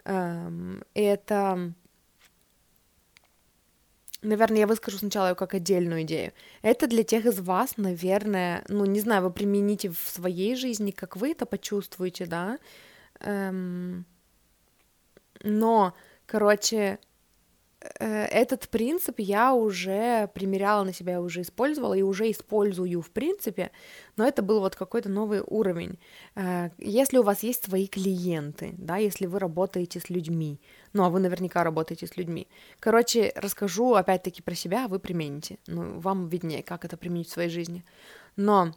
Эм, 0.03 0.83
это 0.93 1.73
Наверное, 4.21 4.59
я 4.59 4.67
выскажу 4.67 4.97
сначала 4.97 5.29
ее 5.29 5.35
как 5.35 5.53
отдельную 5.53 6.01
идею. 6.01 6.33
Это 6.61 6.87
для 6.87 7.03
тех 7.03 7.25
из 7.25 7.39
вас, 7.39 7.77
наверное, 7.77 8.65
ну, 8.67 8.83
не 8.83 8.99
знаю, 8.99 9.23
вы 9.23 9.31
примените 9.31 9.89
в 9.89 9.99
своей 9.99 10.57
жизни, 10.57 10.91
как 10.91 11.15
вы 11.15 11.31
это 11.31 11.45
почувствуете, 11.45 12.25
да, 12.25 12.59
эм, 13.21 14.05
но 15.41 15.93
Короче, 16.29 16.99
э, 17.99 18.25
этот 18.25 18.69
принцип 18.69 19.15
я 19.17 19.51
уже 19.55 20.29
примеряла 20.35 20.83
на 20.83 20.93
себя, 20.93 21.21
уже 21.21 21.41
использовала 21.41 21.95
и 21.95 22.03
уже 22.03 22.29
использую 22.29 23.01
в 23.01 23.09
принципе, 23.09 23.71
но 24.15 24.27
это 24.27 24.43
был 24.43 24.59
вот 24.59 24.75
какой-то 24.75 25.09
новый 25.09 25.41
уровень. 25.41 25.97
Э, 26.35 26.69
если 26.77 27.17
у 27.17 27.23
вас 27.23 27.41
есть 27.41 27.65
свои 27.65 27.87
клиенты, 27.87 28.75
да, 28.77 28.97
если 28.97 29.25
вы 29.25 29.39
работаете 29.39 29.99
с 29.99 30.11
людьми, 30.11 30.61
ну, 30.93 31.03
а 31.03 31.09
вы 31.09 31.19
наверняка 31.19 31.63
работаете 31.63 32.05
с 32.05 32.15
людьми. 32.15 32.47
Короче, 32.79 33.33
расскажу 33.35 33.95
опять-таки 33.95 34.43
про 34.43 34.53
себя, 34.53 34.85
а 34.85 34.87
вы 34.87 34.99
примените. 34.99 35.57
Ну, 35.65 35.99
вам 35.99 36.29
виднее, 36.29 36.61
как 36.61 36.85
это 36.85 36.95
применить 36.95 37.29
в 37.29 37.31
своей 37.31 37.49
жизни. 37.49 37.83
Но 38.35 38.75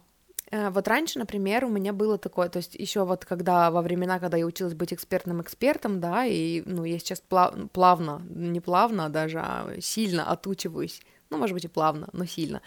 вот 0.71 0.87
раньше, 0.87 1.19
например, 1.19 1.65
у 1.65 1.69
меня 1.69 1.93
было 1.93 2.17
такое, 2.17 2.47
то 2.49 2.57
есть 2.57 2.75
еще 2.75 3.05
вот 3.05 3.25
когда 3.25 3.71
во 3.71 3.81
времена, 3.81 4.19
когда 4.19 4.37
я 4.37 4.45
училась 4.45 4.73
быть 4.75 4.93
экспертным 4.93 5.41
экспертом, 5.41 5.99
да, 5.99 6.25
и, 6.25 6.61
ну, 6.65 6.83
я 6.83 6.99
сейчас 6.99 7.21
плав, 7.21 7.55
плавно, 7.71 8.21
не 8.29 8.59
плавно 8.59 9.09
даже, 9.09 9.39
а 9.39 9.69
сильно 9.81 10.29
отучиваюсь, 10.29 11.01
ну, 11.29 11.37
может 11.37 11.53
быть, 11.55 11.65
и 11.65 11.69
плавно, 11.69 12.07
но 12.13 12.25
сильно, 12.25 12.61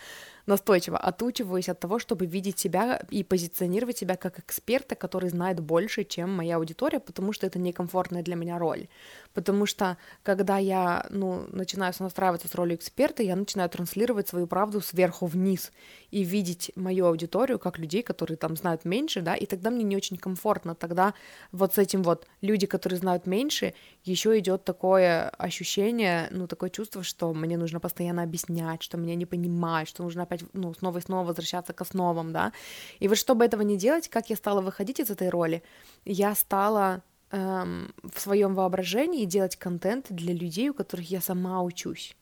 настойчиво 0.47 0.97
отучиваюсь 0.99 1.69
от 1.69 1.81
того, 1.81 1.99
чтобы 1.99 2.27
видеть 2.27 2.59
себя 2.59 3.03
и 3.11 3.25
позиционировать 3.25 3.99
себя 3.99 4.17
как 4.17 4.39
эксперта, 4.39 4.95
который 4.95 5.31
знает 5.31 5.61
больше, 5.61 6.05
чем 6.05 6.35
моя 6.35 6.57
аудитория, 6.57 7.01
потому 7.01 7.33
что 7.33 7.47
это 7.47 7.59
некомфортная 7.59 8.23
для 8.23 8.37
меня 8.37 8.59
роль. 8.59 8.89
Потому 9.35 9.67
что, 9.67 9.99
когда 10.23 10.59
я, 10.59 11.07
ну, 11.11 11.47
начинаю 11.51 11.93
настраиваться 11.99 12.49
с 12.49 12.55
ролью 12.55 12.77
эксперта, 12.77 13.23
я 13.23 13.37
начинаю 13.37 13.69
транслировать 13.69 14.29
свою 14.29 14.47
правду 14.47 14.81
сверху 14.81 15.27
вниз 15.27 15.73
и 16.11 16.25
видеть 16.25 16.73
мою 16.77 17.07
аудиторию 17.07 17.59
как 17.59 17.79
людей, 17.79 18.03
которые 18.03 18.37
там 18.37 18.57
знают 18.57 18.85
меньше, 18.85 19.21
да, 19.21 19.35
и 19.35 19.47
тогда 19.47 19.71
мне 19.71 19.85
не 19.85 19.97
очень 19.97 20.17
комфортно. 20.17 20.75
Тогда 20.75 21.15
вот 21.53 21.75
с 21.75 21.79
этим 21.79 22.03
вот 22.03 22.27
люди, 22.41 22.67
которые 22.67 22.99
знают 22.99 23.27
меньше, 23.27 23.75
еще 24.05 24.39
идет 24.39 24.65
такое 24.65 25.29
ощущение, 25.31 26.29
ну, 26.31 26.47
такое 26.47 26.71
чувство, 26.71 27.03
что 27.03 27.33
мне 27.35 27.57
нужно 27.59 27.81
постоянно 27.81 28.23
объяснять, 28.23 28.83
что 28.83 28.97
меня 28.97 29.15
не 29.15 29.27
понимают, 29.27 29.89
что 29.89 30.03
нужно 30.03 30.23
опять, 30.23 30.36
ну, 30.53 30.75
снова 30.75 30.99
и 30.99 31.01
снова 31.03 31.27
возвращаться 31.27 31.73
к 31.73 31.81
основам, 31.81 32.33
да. 32.33 32.53
И 33.01 33.09
вот 33.09 33.19
чтобы 33.19 33.45
этого 33.45 33.63
не 33.63 33.77
делать, 33.77 34.09
как 34.09 34.31
я 34.31 34.37
стала 34.37 34.61
выходить 34.61 35.01
из 35.01 35.11
этой 35.11 35.29
роли, 35.29 35.63
я 36.05 36.35
стала 36.35 37.03
эм, 37.31 37.93
в 38.03 38.21
своем 38.21 38.55
воображении 38.55 39.25
делать 39.25 39.57
контент 39.57 40.07
для 40.11 40.35
людей, 40.35 40.71
у 40.71 40.75
которых 40.75 41.11
я 41.11 41.21
сама 41.21 41.63
учусь. 41.63 42.17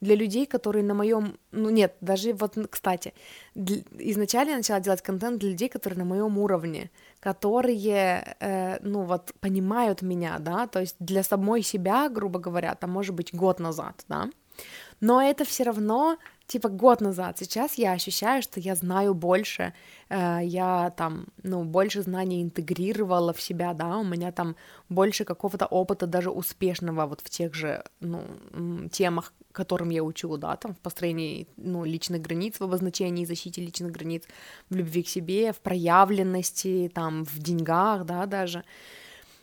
Для 0.00 0.14
людей, 0.14 0.46
которые 0.46 0.84
на 0.84 0.94
моем, 0.94 1.38
ну 1.50 1.70
нет, 1.70 1.96
даже 2.00 2.32
вот, 2.32 2.56
кстати, 2.70 3.14
для... 3.56 3.78
изначально 3.98 4.50
я 4.50 4.56
начала 4.58 4.80
делать 4.80 5.02
контент 5.02 5.40
для 5.40 5.50
людей, 5.50 5.68
которые 5.68 5.98
на 5.98 6.04
моем 6.04 6.38
уровне, 6.38 6.90
которые, 7.18 8.36
э, 8.38 8.78
ну 8.82 9.02
вот, 9.02 9.32
понимают 9.40 10.02
меня, 10.02 10.38
да, 10.38 10.68
то 10.68 10.80
есть 10.80 10.94
для 11.00 11.24
самой 11.24 11.62
себя, 11.62 12.08
грубо 12.08 12.38
говоря, 12.38 12.76
там, 12.76 12.90
может 12.90 13.14
быть, 13.14 13.34
год 13.34 13.58
назад, 13.58 14.04
да, 14.08 14.30
но 15.00 15.20
это 15.20 15.44
все 15.44 15.64
равно 15.64 16.16
типа 16.48 16.68
год 16.68 17.00
назад. 17.00 17.38
Сейчас 17.38 17.78
я 17.78 17.92
ощущаю, 17.92 18.42
что 18.42 18.60
я 18.60 18.74
знаю 18.74 19.14
больше, 19.14 19.72
э, 20.08 20.40
я 20.42 20.90
там, 20.96 21.26
ну, 21.42 21.64
больше 21.64 22.02
знаний 22.02 22.42
интегрировала 22.42 23.32
в 23.32 23.40
себя, 23.40 23.74
да, 23.74 23.98
у 23.98 24.04
меня 24.04 24.32
там 24.32 24.56
больше 24.88 25.24
какого-то 25.24 25.66
опыта 25.66 26.06
даже 26.06 26.30
успешного 26.30 27.06
вот 27.06 27.20
в 27.20 27.30
тех 27.30 27.54
же, 27.54 27.84
ну, 28.00 28.22
темах, 28.90 29.32
которым 29.52 29.90
я 29.90 30.02
учу, 30.02 30.36
да, 30.38 30.56
там 30.56 30.74
в 30.74 30.78
построении, 30.78 31.46
ну, 31.56 31.84
личных 31.84 32.22
границ, 32.22 32.60
в 32.60 32.64
обозначении 32.64 33.26
защите 33.26 33.60
личных 33.60 33.92
границ, 33.92 34.24
в 34.70 34.76
любви 34.76 35.02
к 35.02 35.08
себе, 35.08 35.52
в 35.52 35.56
проявленности, 35.56 36.90
там, 36.94 37.24
в 37.24 37.38
деньгах, 37.38 38.04
да, 38.04 38.26
даже. 38.26 38.64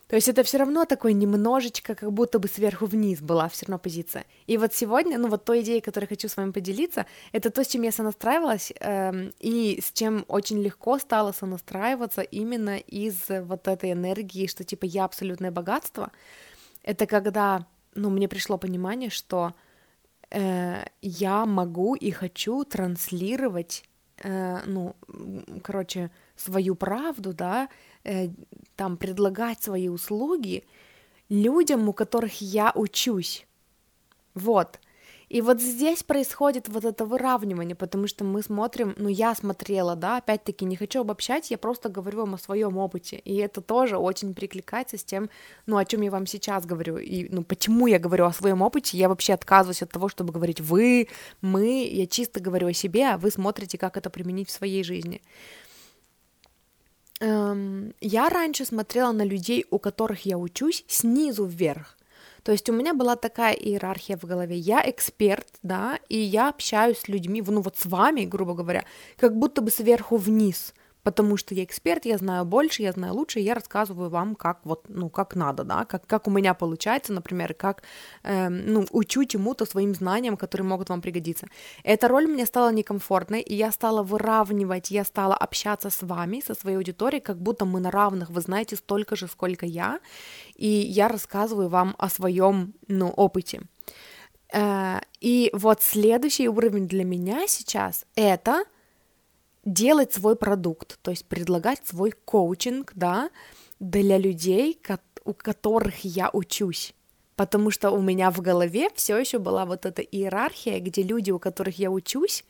То 0.08 0.14
есть 0.14 0.28
это 0.28 0.44
все 0.44 0.58
равно 0.58 0.84
такой 0.84 1.14
немножечко, 1.14 1.96
как 1.96 2.12
будто 2.12 2.38
бы 2.38 2.46
сверху 2.46 2.86
вниз 2.86 3.20
была 3.20 3.48
все 3.48 3.66
равно 3.66 3.78
позиция. 3.78 4.24
И 4.46 4.56
вот 4.56 4.72
сегодня, 4.72 5.18
ну 5.18 5.28
вот 5.28 5.44
той 5.44 5.62
идеей, 5.62 5.80
которой 5.80 6.06
хочу 6.06 6.28
с 6.28 6.36
вами 6.36 6.52
поделиться, 6.52 7.06
это 7.32 7.50
то, 7.50 7.64
с 7.64 7.66
чем 7.66 7.82
я 7.82 7.90
сонастраивалась, 7.90 8.72
эм, 8.78 9.32
и 9.40 9.80
с 9.80 9.90
чем 9.92 10.24
очень 10.28 10.62
легко 10.62 10.98
стало 10.98 11.32
сонастраиваться 11.32 12.22
именно 12.22 12.78
из 12.78 13.16
вот 13.28 13.66
этой 13.66 13.92
энергии, 13.92 14.46
что 14.46 14.62
типа 14.62 14.84
я 14.84 15.04
абсолютное 15.04 15.50
богатство. 15.50 16.12
Это 16.84 17.06
когда, 17.06 17.66
ну, 17.96 18.10
мне 18.10 18.28
пришло 18.28 18.58
понимание, 18.58 19.10
что 19.10 19.54
э, 20.30 20.84
я 21.02 21.46
могу 21.46 21.96
и 21.96 22.12
хочу 22.12 22.62
транслировать, 22.64 23.82
э, 24.22 24.62
ну, 24.66 24.94
короче, 25.62 26.10
свою 26.36 26.74
правду, 26.74 27.32
да, 27.32 27.68
Э, 28.06 28.28
там 28.76 28.96
предлагать 28.96 29.60
свои 29.62 29.88
услуги 29.88 30.64
людям, 31.28 31.88
у 31.88 31.92
которых 31.92 32.40
я 32.40 32.70
учусь. 32.72 33.46
Вот. 34.34 34.78
И 35.28 35.40
вот 35.40 35.60
здесь 35.60 36.04
происходит 36.04 36.68
вот 36.68 36.84
это 36.84 37.04
выравнивание, 37.04 37.74
потому 37.74 38.06
что 38.06 38.22
мы 38.22 38.42
смотрим, 38.42 38.94
ну 38.96 39.08
я 39.08 39.34
смотрела, 39.34 39.96
да, 39.96 40.18
опять-таки 40.18 40.64
не 40.64 40.76
хочу 40.76 41.00
обобщать, 41.00 41.50
я 41.50 41.58
просто 41.58 41.88
говорю 41.88 42.20
вам 42.20 42.34
о 42.34 42.38
своем 42.38 42.78
опыте, 42.78 43.16
и 43.16 43.34
это 43.36 43.60
тоже 43.60 43.98
очень 43.98 44.34
прикликается 44.34 44.96
с 44.96 45.04
тем, 45.04 45.28
ну 45.66 45.78
о 45.78 45.84
чем 45.84 46.02
я 46.02 46.12
вам 46.12 46.26
сейчас 46.26 46.64
говорю, 46.64 46.98
и 46.98 47.28
ну 47.28 47.42
почему 47.42 47.88
я 47.88 47.98
говорю 47.98 48.26
о 48.26 48.32
своем 48.32 48.62
опыте, 48.62 48.96
я 48.96 49.08
вообще 49.08 49.32
отказываюсь 49.32 49.82
от 49.82 49.90
того, 49.90 50.08
чтобы 50.08 50.32
говорить 50.32 50.60
вы, 50.60 51.08
мы, 51.40 51.84
я 51.90 52.06
чисто 52.06 52.38
говорю 52.38 52.68
о 52.68 52.72
себе, 52.72 53.08
а 53.08 53.18
вы 53.18 53.32
смотрите, 53.32 53.78
как 53.78 53.96
это 53.96 54.10
применить 54.10 54.48
в 54.48 54.52
своей 54.52 54.84
жизни. 54.84 55.22
Эм, 57.18 57.94
я 58.00 58.28
раньше 58.28 58.64
смотрела 58.64 59.10
на 59.10 59.24
людей, 59.24 59.64
у 59.70 59.78
которых 59.80 60.26
я 60.26 60.38
учусь, 60.38 60.84
снизу 60.86 61.46
вверх. 61.46 61.95
То 62.46 62.52
есть 62.52 62.70
у 62.70 62.72
меня 62.72 62.94
была 62.94 63.16
такая 63.16 63.54
иерархия 63.54 64.16
в 64.16 64.22
голове. 64.22 64.56
Я 64.56 64.88
эксперт, 64.88 65.48
да, 65.64 65.98
и 66.08 66.16
я 66.16 66.48
общаюсь 66.48 66.98
с 66.98 67.08
людьми, 67.08 67.42
ну 67.44 67.60
вот 67.60 67.76
с 67.76 67.86
вами, 67.86 68.20
грубо 68.20 68.54
говоря, 68.54 68.84
как 69.16 69.36
будто 69.36 69.62
бы 69.62 69.72
сверху 69.72 70.16
вниз 70.16 70.72
потому 71.06 71.36
что 71.36 71.54
я 71.54 71.62
эксперт, 71.62 72.04
я 72.04 72.18
знаю 72.18 72.44
больше, 72.44 72.82
я 72.82 72.90
знаю 72.90 73.14
лучше, 73.14 73.38
я 73.38 73.54
рассказываю 73.54 74.10
вам, 74.10 74.34
как 74.34 74.58
вот, 74.64 74.86
ну, 74.88 75.08
как 75.08 75.36
надо, 75.36 75.62
да, 75.62 75.84
как, 75.84 76.04
как 76.04 76.26
у 76.26 76.32
меня 76.32 76.52
получается, 76.52 77.12
например, 77.12 77.54
как, 77.54 77.84
э, 78.24 78.48
ну, 78.48 78.84
учу 78.90 79.24
чему-то 79.24 79.66
своим 79.66 79.94
знаниям, 79.94 80.36
которые 80.36 80.66
могут 80.66 80.88
вам 80.88 81.00
пригодиться. 81.00 81.46
Эта 81.84 82.08
роль 82.08 82.26
мне 82.26 82.44
стала 82.44 82.72
некомфортной, 82.72 83.40
и 83.40 83.54
я 83.54 83.70
стала 83.70 84.02
выравнивать, 84.02 84.90
я 84.90 85.04
стала 85.04 85.36
общаться 85.36 85.90
с 85.90 86.02
вами, 86.02 86.42
со 86.44 86.54
своей 86.54 86.76
аудиторией, 86.76 87.22
как 87.22 87.36
будто 87.40 87.66
мы 87.66 87.78
на 87.78 87.92
равных, 87.92 88.30
вы 88.30 88.40
знаете 88.40 88.74
столько 88.74 89.14
же, 89.14 89.28
сколько 89.28 89.64
я, 89.64 90.00
и 90.56 90.66
я 90.66 91.06
рассказываю 91.06 91.68
вам 91.68 91.94
о 91.98 92.08
своем, 92.08 92.74
ну, 92.88 93.10
опыте. 93.10 93.60
Э, 94.52 94.98
и 95.20 95.50
вот 95.52 95.82
следующий 95.82 96.48
уровень 96.48 96.88
для 96.88 97.04
меня 97.04 97.46
сейчас 97.46 98.06
это 98.16 98.64
делать 99.66 100.14
свой 100.14 100.36
продукт, 100.36 100.98
то 101.02 101.10
есть 101.10 101.26
предлагать 101.26 101.86
свой 101.86 102.12
коучинг, 102.12 102.92
да, 102.94 103.28
для 103.78 104.16
людей, 104.16 104.80
у 105.24 105.34
которых 105.34 106.04
я 106.04 106.30
учусь. 106.32 106.94
Потому 107.34 107.70
что 107.70 107.90
у 107.90 108.00
меня 108.00 108.30
в 108.30 108.40
голове 108.40 108.88
все 108.94 109.18
еще 109.18 109.38
была 109.38 109.66
вот 109.66 109.84
эта 109.84 110.00
иерархия, 110.00 110.80
где 110.80 111.02
люди, 111.02 111.30
у 111.30 111.38
которых 111.38 111.78
я 111.78 111.90
учусь, 111.90 112.44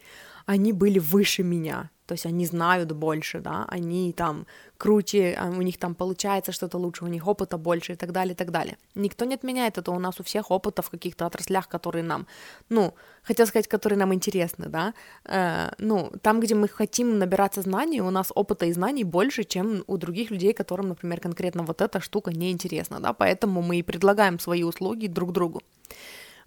они 0.45 0.73
были 0.73 1.01
выше 1.01 1.43
меня 1.43 1.91
то 2.07 2.15
есть 2.15 2.27
они 2.27 2.47
знают 2.47 2.93
больше, 2.93 3.41
да, 3.41 3.65
они 3.69 4.13
там 4.13 4.47
круче, 4.79 5.37
а 5.39 5.49
у 5.49 5.63
них 5.63 5.79
там 5.79 5.95
получается 5.95 6.53
что-то 6.53 6.79
лучше, 6.79 7.05
у 7.05 7.09
них 7.09 7.27
опыта 7.27 7.59
больше 7.59 7.93
и 7.93 7.97
так 7.97 8.13
далее, 8.13 8.33
и 8.33 8.37
так 8.37 8.51
далее. 8.51 8.77
Никто 8.95 9.25
не 9.25 9.35
отменяет 9.35 9.79
это, 9.79 9.91
у 9.91 9.99
нас 9.99 10.21
у 10.21 10.23
всех 10.23 10.51
опыта 10.51 10.83
в 10.83 10.91
каких-то 10.91 11.27
отраслях, 11.27 11.69
которые 11.69 12.05
нам, 12.05 12.27
ну, 12.69 12.95
хотел 13.23 13.47
сказать, 13.47 13.69
которые 13.69 13.99
нам 13.99 14.13
интересны, 14.15 14.69
да, 14.69 14.95
э, 15.25 15.71
ну, 15.79 16.13
там, 16.23 16.41
где 16.41 16.55
мы 16.55 16.69
хотим 16.69 17.19
набираться 17.19 17.63
знаний, 17.63 18.01
у 18.01 18.11
нас 18.11 18.33
опыта 18.35 18.67
и 18.67 18.73
знаний 18.73 19.05
больше, 19.05 19.45
чем 19.45 19.83
у 19.87 19.97
других 19.97 20.31
людей, 20.31 20.53
которым, 20.53 20.89
например, 20.89 21.21
конкретно 21.21 21.63
вот 21.65 21.81
эта 21.81 22.01
штука 22.01 22.31
не 22.31 22.53
интересна, 22.53 23.01
да, 23.01 23.13
поэтому 23.13 23.63
мы 23.63 23.79
и 23.79 23.83
предлагаем 23.83 24.39
свои 24.39 24.63
услуги 24.63 25.09
друг 25.09 25.33
другу. 25.33 25.61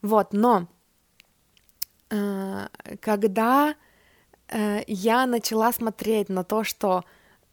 Вот, 0.01 0.33
но 0.33 0.67
э, 2.09 2.67
когда 3.01 3.75
я 4.87 5.25
начала 5.25 5.71
смотреть 5.71 6.29
на 6.29 6.43
то, 6.43 6.63
что 6.63 7.03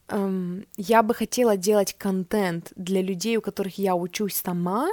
эм, 0.09 0.65
я 0.77 1.03
бы 1.03 1.15
хотела 1.15 1.57
делать 1.57 1.95
контент 1.99 2.73
для 2.77 3.03
людей, 3.03 3.37
у 3.37 3.41
которых 3.41 3.79
я 3.79 3.95
учусь 3.95 4.37
сама, 4.37 4.89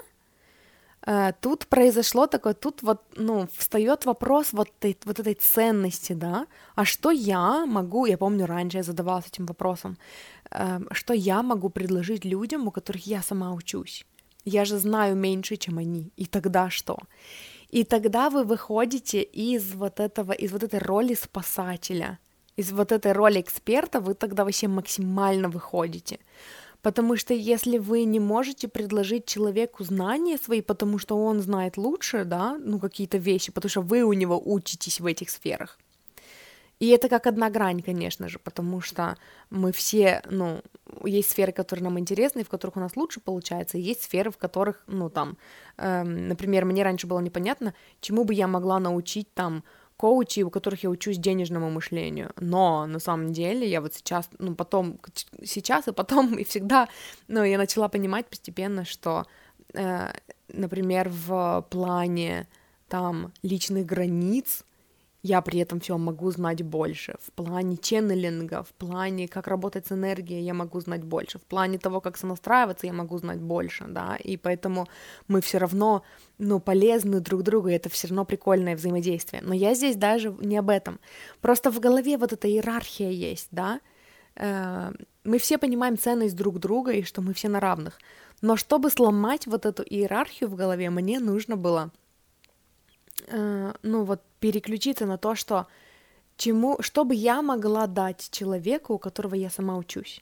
э, 1.06 1.34
тут 1.42 1.68
произошло 1.68 2.28
такое, 2.28 2.54
тут 2.54 2.82
вот, 2.82 3.02
ну, 3.16 3.48
встает 3.58 4.06
вопрос 4.06 4.54
вот, 4.54 4.70
этой, 4.80 4.98
вот 5.06 5.20
этой 5.20 5.34
ценности, 5.34 6.14
да, 6.14 6.48
а 6.76 6.86
что 6.86 7.12
я 7.12 7.66
могу, 7.66 8.06
я 8.06 8.18
помню, 8.18 8.46
раньше 8.46 8.78
я 8.78 8.84
задавалась 8.84 9.28
этим 9.28 9.46
вопросом, 9.46 9.98
э, 10.52 10.80
что 10.92 11.14
я 11.14 11.44
могу 11.44 11.70
предложить 11.70 12.26
людям, 12.26 12.68
у 12.68 12.72
которых 12.72 13.08
я 13.08 13.22
сама 13.22 13.54
учусь? 13.54 14.06
Я 14.46 14.66
же 14.66 14.78
знаю 14.78 15.16
меньше, 15.16 15.56
чем 15.56 15.78
они, 15.78 16.12
и 16.18 16.26
тогда 16.26 16.70
что? 16.70 16.98
И 17.74 17.84
тогда 17.84 18.30
вы 18.30 18.44
выходите 18.44 19.24
из 19.24 19.74
вот 19.74 20.00
этого, 20.00 20.32
из 20.32 20.52
вот 20.52 20.64
этой 20.64 20.80
роли 20.80 21.16
спасателя, 21.16 22.20
из 22.56 22.72
вот 22.72 22.92
этой 22.92 23.14
роли 23.14 23.42
эксперта, 23.42 24.00
вы 24.00 24.14
тогда 24.14 24.44
вообще 24.44 24.68
максимально 24.68 25.50
выходите. 25.50 26.20
Потому 26.84 27.18
что 27.18 27.34
если 27.34 27.80
вы 27.80 28.04
не 28.04 28.20
можете 28.20 28.68
предложить 28.68 29.26
человеку 29.26 29.84
знания 29.84 30.38
свои, 30.38 30.62
потому 30.62 31.00
что 31.00 31.18
он 31.18 31.42
знает 31.42 31.78
лучше, 31.78 32.26
да, 32.26 32.60
ну 32.64 32.78
какие-то 32.80 33.18
вещи, 33.18 33.52
потому 33.52 33.72
что 33.72 33.82
вы 33.82 34.04
у 34.04 34.14
него 34.14 34.40
учитесь 34.46 35.00
в 35.00 35.08
этих 35.08 35.32
сферах, 35.32 35.80
и 36.80 36.90
это 36.90 37.08
как 37.10 37.28
одна 37.28 37.50
грань, 37.50 37.82
конечно 37.82 38.28
же, 38.28 38.40
потому 38.40 38.82
что 38.82 39.18
мы 39.50 39.72
все, 39.72 40.22
ну, 40.30 40.62
есть 41.06 41.32
сферы, 41.32 41.52
которые 41.52 41.84
нам 41.84 42.00
интересны, 42.00 42.44
в 42.44 42.50
которых 42.50 42.78
у 42.78 42.80
нас 42.80 42.96
лучше 42.96 43.20
получается, 43.20 43.78
и 43.78 43.82
есть 43.82 44.04
сферы, 44.04 44.32
в 44.32 44.38
которых, 44.38 44.84
ну, 44.88 45.10
там, 45.10 45.38
эм, 45.78 46.28
например, 46.28 46.66
мне 46.66 46.84
раньше 46.84 47.08
было 47.08 47.20
непонятно, 47.20 47.74
чему 48.02 48.26
бы 48.26 48.34
я 48.34 48.48
могла 48.48 48.80
научить 48.80 49.34
там 49.34 49.64
коучей, 49.98 50.44
у 50.44 50.50
которых 50.50 50.84
я 50.84 50.90
учусь 50.90 51.18
денежному 51.18 51.70
мышлению. 51.70 52.32
Но 52.38 52.86
на 52.88 53.00
самом 53.00 53.32
деле 53.32 53.70
я 53.70 53.80
вот 53.80 53.94
сейчас, 53.94 54.30
ну, 54.40 54.56
потом, 54.56 55.00
сейчас 55.46 55.88
и 55.88 55.94
потом, 55.94 56.34
и 56.38 56.44
всегда, 56.44 56.90
ну, 57.28 57.44
я 57.44 57.58
начала 57.58 57.88
понимать 57.88 58.26
постепенно, 58.28 58.84
что, 58.84 59.26
э, 59.74 60.12
например, 60.50 61.10
в 61.10 61.66
плане 61.70 62.48
там 62.90 63.32
личных 63.44 63.86
границ, 63.86 64.66
я 65.26 65.42
при 65.42 65.60
этом 65.60 65.80
все 65.80 65.98
могу 65.98 66.32
знать 66.32 66.62
больше. 66.64 67.16
В 67.22 67.32
плане 67.32 67.78
ченнелинга, 67.78 68.64
в 68.64 68.74
плане, 68.74 69.30
как 69.30 69.48
работать 69.48 69.88
с 69.88 69.94
энергией, 69.94 70.44
я 70.44 70.54
могу 70.54 70.82
знать 70.82 71.04
больше. 71.04 71.40
В 71.40 71.44
плане 71.44 71.78
того, 71.80 72.02
как 72.02 72.18
сонастраиваться, 72.18 72.88
я 72.88 72.94
могу 72.94 73.18
знать 73.18 73.40
больше, 73.40 73.86
да, 73.88 74.18
и 74.18 74.36
поэтому 74.36 74.88
мы 75.30 75.40
все 75.40 75.60
равно, 75.60 76.04
ну, 76.40 76.60
полезны 76.60 77.22
друг 77.22 77.44
другу, 77.44 77.70
и 77.70 77.74
это 77.74 77.90
все 77.90 78.08
равно 78.08 78.26
прикольное 78.26 78.76
взаимодействие. 78.76 79.42
Но 79.42 79.54
я 79.54 79.74
здесь 79.76 79.96
даже 79.96 80.36
не 80.42 80.58
об 80.58 80.70
этом. 80.70 81.00
Просто 81.40 81.72
в 81.72 81.80
голове 81.80 82.18
вот 82.18 82.34
эта 82.34 82.50
иерархия 82.50 83.10
есть, 83.10 83.48
да, 83.52 83.80
э, 84.36 84.92
мы 85.24 85.38
все 85.38 85.58
понимаем 85.58 85.98
ценность 85.98 86.36
друг 86.36 86.60
друга 86.60 86.92
и 86.92 87.04
что 87.04 87.22
мы 87.22 87.34
все 87.34 87.48
на 87.48 87.62
равных. 87.62 87.98
Но 88.42 88.58
чтобы 88.58 88.90
сломать 88.90 89.48
вот 89.48 89.66
эту 89.66 89.84
иерархию 89.84 90.50
в 90.50 90.56
голове, 90.56 90.90
мне 90.90 91.22
нужно 91.22 91.56
было 91.56 91.92
Э, 93.28 93.74
ну 93.84 94.04
вот 94.04 94.22
переключиться 94.44 95.06
на 95.06 95.18
то, 95.18 95.36
что 95.36 95.68
чему, 96.36 96.82
что 96.82 97.06
бы 97.06 97.16
я 97.16 97.42
могла 97.42 97.88
дать 97.88 98.28
человеку, 98.30 98.96
у 98.96 98.98
которого 98.98 99.36
я 99.36 99.50
сама 99.50 99.78
учусь. 99.78 100.22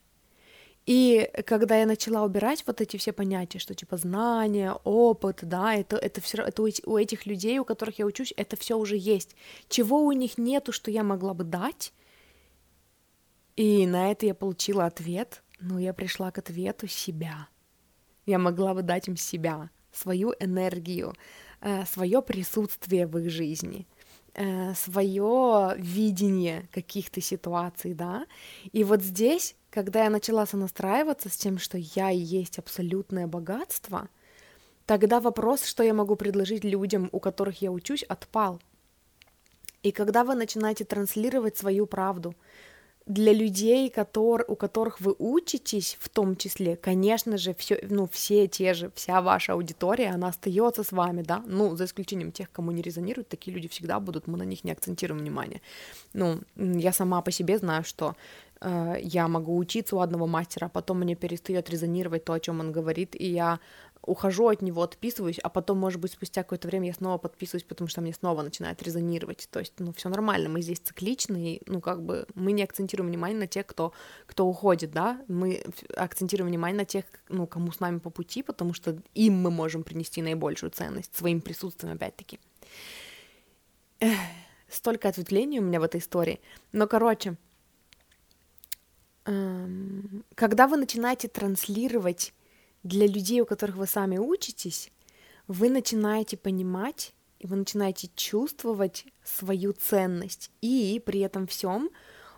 И 0.85 1.27
когда 1.47 1.77
я 1.77 1.87
начала 1.87 2.21
убирать 2.21 2.63
вот 2.67 2.81
эти 2.81 2.97
все 2.97 3.13
понятия, 3.13 3.57
что 3.57 3.73
типа 3.73 3.97
знания, 3.97 4.73
опыт, 4.83 5.39
да, 5.41 5.73
это, 5.73 5.95
это 5.95 6.21
все 6.21 6.43
это 6.43 6.61
у 6.61 6.97
этих 6.97 7.25
людей, 7.25 7.57
у 7.57 7.65
которых 7.65 7.97
я 7.97 8.05
учусь, 8.05 8.31
это 8.37 8.55
все 8.57 8.77
уже 8.77 8.95
есть. 8.95 9.35
Чего 9.69 10.05
у 10.05 10.11
них 10.11 10.37
нету, 10.37 10.71
что 10.71 10.91
я 10.91 11.03
могла 11.03 11.33
бы 11.33 11.43
дать? 11.43 11.91
И 13.55 13.87
на 13.87 14.11
это 14.11 14.27
я 14.27 14.35
получила 14.35 14.85
ответ. 14.85 15.41
Ну, 15.59 15.79
я 15.79 15.93
пришла 15.93 16.29
к 16.29 16.37
ответу 16.37 16.87
себя. 16.87 17.47
Я 18.27 18.37
могла 18.37 18.75
бы 18.75 18.83
дать 18.83 19.07
им 19.07 19.17
себя, 19.17 19.71
свою 19.91 20.35
энергию, 20.39 21.15
Э, 21.63 21.85
свое 21.85 22.23
присутствие 22.23 23.05
в 23.05 23.15
их 23.19 23.29
жизни, 23.29 23.85
э, 24.33 24.73
свое 24.73 25.75
видение 25.77 26.67
каких-то 26.71 27.21
ситуаций, 27.21 27.93
да. 27.93 28.25
И 28.71 28.83
вот 28.83 29.01
здесь, 29.01 29.55
когда 29.69 30.03
я 30.03 30.09
начала 30.09 30.45
сонастраиваться 30.45 31.29
с 31.29 31.37
тем, 31.37 31.57
что 31.57 31.77
я 31.77 32.11
и 32.11 32.17
есть 32.17 32.59
абсолютное 32.59 33.27
богатство, 33.27 34.09
тогда 34.85 35.19
вопрос, 35.19 35.65
что 35.65 35.83
я 35.83 35.93
могу 35.93 36.15
предложить 36.15 36.63
людям, 36.63 37.09
у 37.11 37.19
которых 37.19 37.61
я 37.61 37.71
учусь, 37.71 38.03
отпал. 38.03 38.59
И 39.83 39.91
когда 39.91 40.23
вы 40.23 40.35
начинаете 40.35 40.85
транслировать 40.85 41.57
свою 41.57 41.87
правду, 41.87 42.35
для 43.05 43.33
людей, 43.33 43.89
который, 43.89 44.45
у 44.47 44.55
которых 44.55 45.01
вы 45.01 45.15
учитесь, 45.17 45.97
в 45.99 46.09
том 46.09 46.35
числе, 46.35 46.75
конечно 46.75 47.37
же, 47.37 47.53
все, 47.53 47.79
ну, 47.89 48.07
все 48.11 48.47
те 48.47 48.73
же, 48.73 48.91
вся 48.95 49.21
ваша 49.21 49.53
аудитория, 49.53 50.11
она 50.11 50.27
остается 50.27 50.83
с 50.83 50.91
вами, 50.91 51.23
да, 51.23 51.43
ну, 51.47 51.75
за 51.75 51.85
исключением 51.85 52.31
тех, 52.31 52.51
кому 52.51 52.71
не 52.71 52.81
резонирует, 52.81 53.27
такие 53.27 53.53
люди 53.53 53.67
всегда 53.67 53.99
будут, 53.99 54.27
мы 54.27 54.37
на 54.37 54.43
них 54.43 54.63
не 54.63 54.71
акцентируем 54.71 55.21
внимание. 55.21 55.61
Ну, 56.13 56.39
я 56.55 56.93
сама 56.93 57.21
по 57.21 57.31
себе 57.31 57.57
знаю, 57.57 57.83
что 57.83 58.15
э, 58.61 58.95
я 59.01 59.27
могу 59.27 59.57
учиться 59.57 59.95
у 59.95 59.99
одного 59.99 60.27
мастера, 60.27 60.67
а 60.67 60.69
потом 60.69 60.99
мне 60.99 61.15
перестает 61.15 61.69
резонировать 61.69 62.23
то, 62.23 62.33
о 62.33 62.39
чем 62.39 62.59
он 62.59 62.71
говорит, 62.71 63.15
и 63.15 63.25
я 63.25 63.59
ухожу 64.03 64.47
от 64.47 64.61
него, 64.61 64.81
отписываюсь, 64.81 65.39
а 65.39 65.49
потом, 65.49 65.77
может 65.77 65.99
быть, 65.99 66.11
спустя 66.13 66.43
какое-то 66.43 66.67
время 66.67 66.87
я 66.87 66.93
снова 66.93 67.17
подписываюсь, 67.17 67.63
потому 67.63 67.87
что 67.87 68.01
мне 68.01 68.13
снова 68.13 68.41
начинает 68.41 68.81
резонировать. 68.81 69.47
То 69.51 69.59
есть, 69.59 69.73
ну, 69.79 69.93
все 69.93 70.09
нормально, 70.09 70.49
мы 70.49 70.61
здесь 70.61 70.79
цикличны, 70.79 71.55
и, 71.55 71.61
ну, 71.67 71.81
как 71.81 72.03
бы 72.03 72.25
мы 72.33 72.51
не 72.51 72.63
акцентируем 72.63 73.09
внимание 73.09 73.37
на 73.37 73.47
тех, 73.47 73.65
кто, 73.67 73.93
кто 74.25 74.47
уходит, 74.47 74.91
да, 74.91 75.21
мы 75.27 75.63
акцентируем 75.95 76.49
внимание 76.49 76.77
на 76.77 76.85
тех, 76.85 77.05
ну, 77.29 77.45
кому 77.45 77.71
с 77.71 77.79
нами 77.79 77.99
по 77.99 78.09
пути, 78.09 78.41
потому 78.41 78.73
что 78.73 78.97
им 79.13 79.35
мы 79.35 79.51
можем 79.51 79.83
принести 79.83 80.21
наибольшую 80.21 80.71
ценность, 80.71 81.15
своим 81.15 81.41
присутствием, 81.41 81.95
опять-таки. 81.95 82.39
Столько 84.67 85.09
ответвлений 85.09 85.59
у 85.59 85.63
меня 85.63 85.79
в 85.79 85.83
этой 85.83 85.99
истории. 85.99 86.39
Но, 86.71 86.87
короче, 86.87 87.37
эм, 89.25 90.23
когда 90.33 90.67
вы 90.67 90.77
начинаете 90.77 91.27
транслировать 91.27 92.33
для 92.83 93.07
людей, 93.07 93.41
у 93.41 93.45
которых 93.45 93.75
вы 93.75 93.87
сами 93.87 94.17
учитесь, 94.17 94.91
вы 95.47 95.69
начинаете 95.69 96.37
понимать 96.37 97.13
и 97.41 97.47
вы 97.47 97.55
начинаете 97.55 98.07
чувствовать 98.15 99.05
свою 99.23 99.73
ценность, 99.73 100.51
и 100.61 101.01
при 101.03 101.21
этом 101.21 101.47
всем 101.47 101.89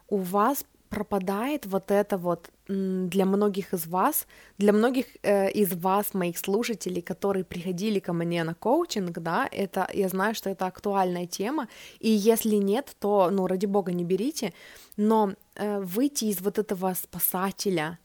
у 0.07 0.17
вас 0.17 0.63
пропадает 0.87 1.65
вот 1.65 1.91
это 1.91 2.17
вот 2.17 2.49
для 2.67 3.25
многих 3.25 3.73
из 3.73 3.87
вас, 3.87 4.27
для 4.57 4.71
многих 4.71 5.05
э, 5.23 5.51
из 5.51 5.73
вас, 5.73 6.13
моих 6.13 6.37
слушателей, 6.37 7.01
которые 7.01 7.43
приходили 7.43 7.99
ко 7.99 8.13
мне 8.13 8.43
на 8.43 8.53
коучинг, 8.53 9.19
да, 9.19 9.49
это, 9.51 9.89
я 9.93 10.07
знаю, 10.07 10.35
что 10.35 10.49
это 10.49 10.67
актуальная 10.67 11.25
тема, 11.25 11.67
и 11.99 12.09
если 12.09 12.55
нет, 12.55 12.95
то, 12.99 13.29
ну, 13.31 13.47
ради 13.47 13.65
бога, 13.65 13.91
не 13.91 14.05
берите, 14.05 14.53
но 14.95 15.33
э, 15.55 15.81
выйти 15.81 16.25
из 16.25 16.39
вот 16.39 16.59
этого 16.59 16.93
спасателя, 16.93 17.99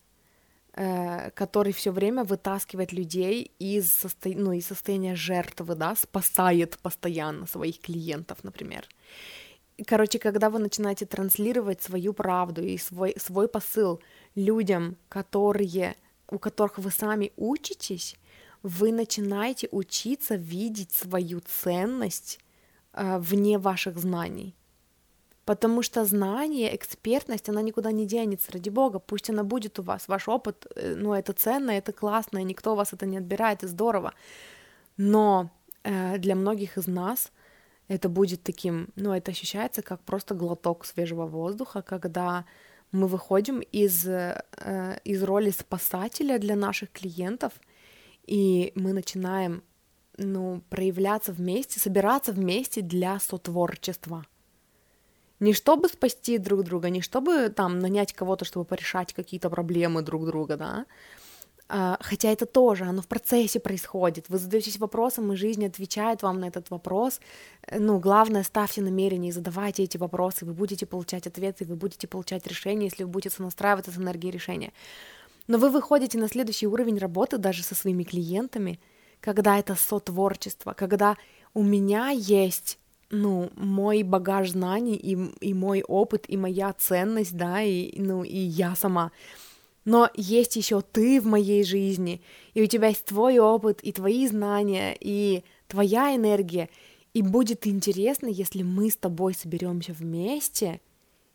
который 1.35 1.73
все 1.73 1.91
время 1.91 2.23
вытаскивает 2.23 2.93
людей 2.93 3.51
из, 3.59 3.93
состо... 3.93 4.29
ну, 4.29 4.53
из 4.53 4.67
состояния 4.67 5.17
жертвы, 5.17 5.75
да, 5.75 5.97
спасает 5.97 6.79
постоянно 6.79 7.47
своих 7.47 7.81
клиентов, 7.81 8.45
например. 8.45 8.87
Короче, 9.87 10.19
когда 10.19 10.51
вы 10.51 10.59
начинаете 10.59 11.07
транслировать 11.07 11.83
свою 11.83 12.13
правду 12.13 12.63
и 12.63 12.79
свой, 12.79 13.15
свой 13.19 13.49
посыл 13.49 14.01
людям, 14.37 14.97
которые, 15.09 15.97
у 16.31 16.39
которых 16.39 16.79
вы 16.79 16.91
сами 16.91 17.33
учитесь, 17.37 18.17
вы 18.63 18.93
начинаете 18.93 19.69
учиться 19.71 20.35
видеть 20.35 20.93
свою 20.93 21.41
ценность 21.41 22.41
э, 22.93 23.19
вне 23.19 23.59
ваших 23.59 23.99
знаний. 23.99 24.55
Потому 25.49 25.83
что 25.83 26.05
знание, 26.05 26.77
экспертность, 26.77 27.49
она 27.49 27.63
никуда 27.63 27.91
не 27.91 28.07
денется, 28.07 28.53
ради 28.53 28.69
бога, 28.71 28.99
пусть 28.99 29.31
она 29.31 29.45
будет 29.45 29.79
у 29.79 29.83
вас, 29.83 30.07
ваш 30.09 30.29
опыт, 30.29 30.67
э, 30.77 30.95
ну, 30.95 31.15
это 31.15 31.33
ценно, 31.33 31.71
это 31.71 31.93
классно, 31.93 32.39
и 32.39 32.45
никто 32.45 32.75
вас 32.75 32.93
это 32.93 33.07
не 33.07 33.17
отбирает, 33.17 33.63
и 33.63 33.67
здорово. 33.67 34.13
Но 34.99 35.49
э, 35.85 36.19
для 36.19 36.35
многих 36.35 36.77
из 36.77 36.87
нас 36.87 37.33
это 37.89 38.11
будет 38.11 38.43
таким, 38.43 38.89
ну, 38.97 39.15
это 39.15 39.31
ощущается 39.31 39.81
как 39.81 40.03
просто 40.03 40.35
глоток 40.35 40.85
свежего 40.85 41.27
воздуха, 41.27 41.81
когда 41.81 42.45
мы 42.93 43.07
выходим 43.07 43.61
из, 43.61 44.07
э, 44.07 44.43
из 45.05 45.23
роли 45.23 45.51
спасателя 45.51 46.39
для 46.39 46.57
наших 46.57 46.93
клиентов, 46.93 47.53
и 48.27 48.73
мы 48.75 48.93
начинаем, 48.93 49.63
ну, 50.19 50.61
проявляться 50.69 51.33
вместе, 51.33 51.81
собираться 51.81 52.33
вместе 52.33 52.83
для 52.83 53.19
сотворчества— 53.19 54.27
не 55.41 55.53
чтобы 55.53 55.89
спасти 55.89 56.39
друг 56.39 56.65
друга, 56.65 56.91
не 56.91 57.01
чтобы 57.01 57.49
там 57.49 57.79
нанять 57.79 58.13
кого-то, 58.13 58.45
чтобы 58.45 58.65
порешать 58.65 59.13
какие-то 59.13 59.51
проблемы 59.51 60.03
друг 60.03 60.27
друга, 60.27 60.57
да, 60.57 60.87
а, 61.71 61.99
хотя 62.01 62.31
это 62.31 62.47
тоже, 62.47 62.85
оно 62.85 63.03
в 63.03 63.07
процессе 63.07 63.61
происходит, 63.61 64.31
вы 64.31 64.39
задаетесь 64.39 64.79
вопросом, 64.79 65.33
и 65.33 65.37
жизнь 65.37 65.67
отвечает 65.67 66.23
вам 66.23 66.41
на 66.41 66.47
этот 66.47 66.71
вопрос, 66.71 67.21
ну, 67.71 67.99
главное, 67.99 68.43
ставьте 68.43 68.81
намерения 68.81 69.29
и 69.29 69.33
задавайте 69.33 69.83
эти 69.83 69.99
вопросы, 69.99 70.47
вы 70.47 70.55
будете 70.55 70.87
получать 70.87 71.27
ответы, 71.27 71.67
вы 71.67 71.77
будете 71.77 72.09
получать 72.09 72.47
решения, 72.47 72.87
если 72.87 73.05
вы 73.05 73.11
будете 73.11 73.35
сонастраиваться 73.35 73.91
с 73.91 73.99
энергией 73.99 74.33
решения. 74.33 74.73
Но 75.47 75.59
вы 75.59 75.71
выходите 75.71 76.19
на 76.19 76.29
следующий 76.29 76.67
уровень 76.67 76.99
работы 76.99 77.37
даже 77.37 77.63
со 77.63 77.75
своими 77.75 78.05
клиентами, 78.05 78.81
когда 79.21 79.59
это 79.59 79.75
сотворчество, 79.75 80.73
когда 80.73 81.17
у 81.53 81.63
меня 81.63 82.09
есть 82.11 82.79
ну, 83.11 83.51
мой 83.57 84.03
багаж 84.03 84.51
знаний 84.51 84.97
и, 84.97 85.17
и 85.41 85.55
мой 85.55 85.83
опыт, 85.83 86.25
и 86.29 86.37
моя 86.37 86.73
ценность, 86.73 87.37
да, 87.37 87.63
и, 87.63 87.99
ну, 88.01 88.23
и 88.25 88.37
я 88.37 88.75
сама. 88.75 89.13
Но 89.85 90.11
есть 90.15 90.57
еще 90.57 90.83
ты 90.83 91.21
в 91.21 91.27
моей 91.27 91.65
жизни, 91.65 92.21
и 92.53 92.63
у 92.63 92.67
тебя 92.67 92.89
есть 92.89 93.07
твой 93.07 93.39
опыт, 93.39 93.81
и 93.81 93.93
твои 93.93 94.27
знания, 94.27 94.97
и 95.01 95.45
твоя 95.67 96.15
энергия. 96.15 96.69
И 97.15 97.23
будет 97.23 97.67
интересно, 97.67 98.27
если 98.27 98.63
мы 98.63 98.91
с 98.91 98.97
тобой 98.97 99.33
соберемся 99.35 99.95
вместе 99.95 100.81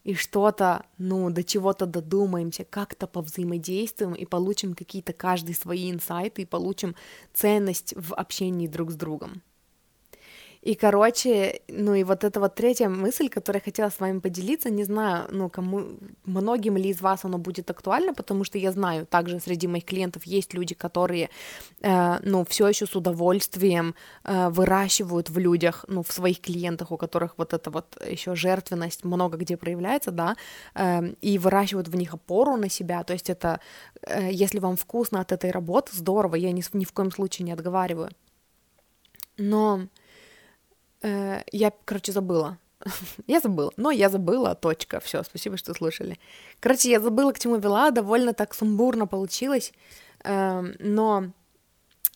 и 0.03 0.13
что-то, 0.13 0.86
ну, 0.99 1.31
до 1.31 1.43
чего-то 1.43 1.88
додумаемся, 1.88 2.63
как-то 2.63 3.07
повзаимодействуем 3.07 4.13
и 4.13 4.25
получим 4.25 4.75
какие-то 4.75 5.13
каждый 5.13 5.55
свои 5.55 5.89
инсайты 5.89 6.43
и 6.43 6.45
получим 6.45 6.95
ценность 7.33 7.95
в 7.97 8.13
общении 8.13 8.67
друг 8.67 8.91
с 8.91 8.95
другом. 8.95 9.41
И, 10.63 10.76
короче, 10.76 11.60
ну 11.67 11.93
и 11.93 12.04
вот 12.04 12.23
эта 12.23 12.39
вот 12.39 12.56
третья 12.56 12.88
мысль, 12.88 13.28
которую 13.28 13.60
я 13.60 13.65
хотела 13.65 13.89
с 13.89 13.99
вами 13.99 14.19
поделиться, 14.19 14.69
не 14.69 14.86
знаю, 14.86 15.28
ну, 15.30 15.49
кому, 15.49 15.84
многим 16.23 16.78
ли 16.78 16.89
из 16.89 17.02
вас 17.02 17.26
оно 17.26 17.38
будет 17.38 17.69
актуально, 17.69 18.13
потому 18.13 18.45
что 18.45 18.58
я 18.58 18.71
знаю, 18.71 19.06
также 19.06 19.41
среди 19.41 19.67
моих 19.67 19.84
клиентов 19.84 20.23
есть 20.23 20.54
люди, 20.54 20.73
которые, 20.73 21.30
э, 21.82 22.19
ну, 22.23 22.45
все 22.45 22.69
еще 22.69 22.86
с 22.86 22.95
удовольствием 22.95 23.93
э, 24.23 24.49
выращивают 24.49 25.30
в 25.30 25.38
людях, 25.38 25.84
ну, 25.89 26.02
в 26.02 26.13
своих 26.13 26.39
клиентах, 26.39 26.91
у 26.91 26.97
которых 26.97 27.38
вот 27.38 27.52
эта 27.54 27.69
вот 27.69 28.02
еще 28.10 28.34
жертвенность 28.34 29.04
много 29.04 29.38
где 29.38 29.58
проявляется, 29.58 30.12
да, 30.12 30.38
э, 30.76 31.13
и 31.21 31.38
выращивают 31.39 31.89
в 31.89 31.95
них 31.97 32.13
опору 32.13 32.56
на 32.56 32.69
себя, 32.69 33.04
то 33.04 33.12
есть 33.12 33.30
это, 33.30 33.60
э, 34.02 34.30
если 34.32 34.60
вам 34.60 34.78
вкусно 34.78 35.19
от 35.19 35.34
этой 35.34 35.52
работы, 35.52 35.91
здорово, 35.93 36.36
я 36.36 36.54
ни, 36.54 36.63
ни 36.73 36.86
в 36.86 36.93
коем 36.93 37.12
случае 37.12 37.45
не 37.45 37.52
отговариваю. 37.52 38.10
Но 39.38 39.88
я, 41.03 41.71
короче, 41.85 42.11
забыла. 42.11 42.57
я 43.27 43.39
забыла. 43.39 43.71
Но 43.77 43.91
я 43.91 44.09
забыла, 44.09 44.55
точка. 44.55 44.99
Все, 44.99 45.23
спасибо, 45.23 45.57
что 45.57 45.73
слушали. 45.73 46.19
Короче, 46.59 46.89
я 46.89 46.99
забыла, 46.99 47.31
к 47.31 47.39
чему 47.39 47.57
вела, 47.57 47.91
довольно 47.91 48.33
так 48.33 48.53
сумбурно 48.53 49.07
получилось. 49.07 49.73
Э, 50.23 50.61
но, 50.79 51.31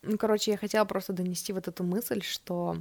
ну, 0.04 0.18
короче, 0.18 0.52
я 0.52 0.58
хотела 0.58 0.86
просто 0.86 1.14
донести 1.14 1.54
вот 1.54 1.68
эту 1.68 1.84
мысль, 1.84 2.22
что 2.22 2.78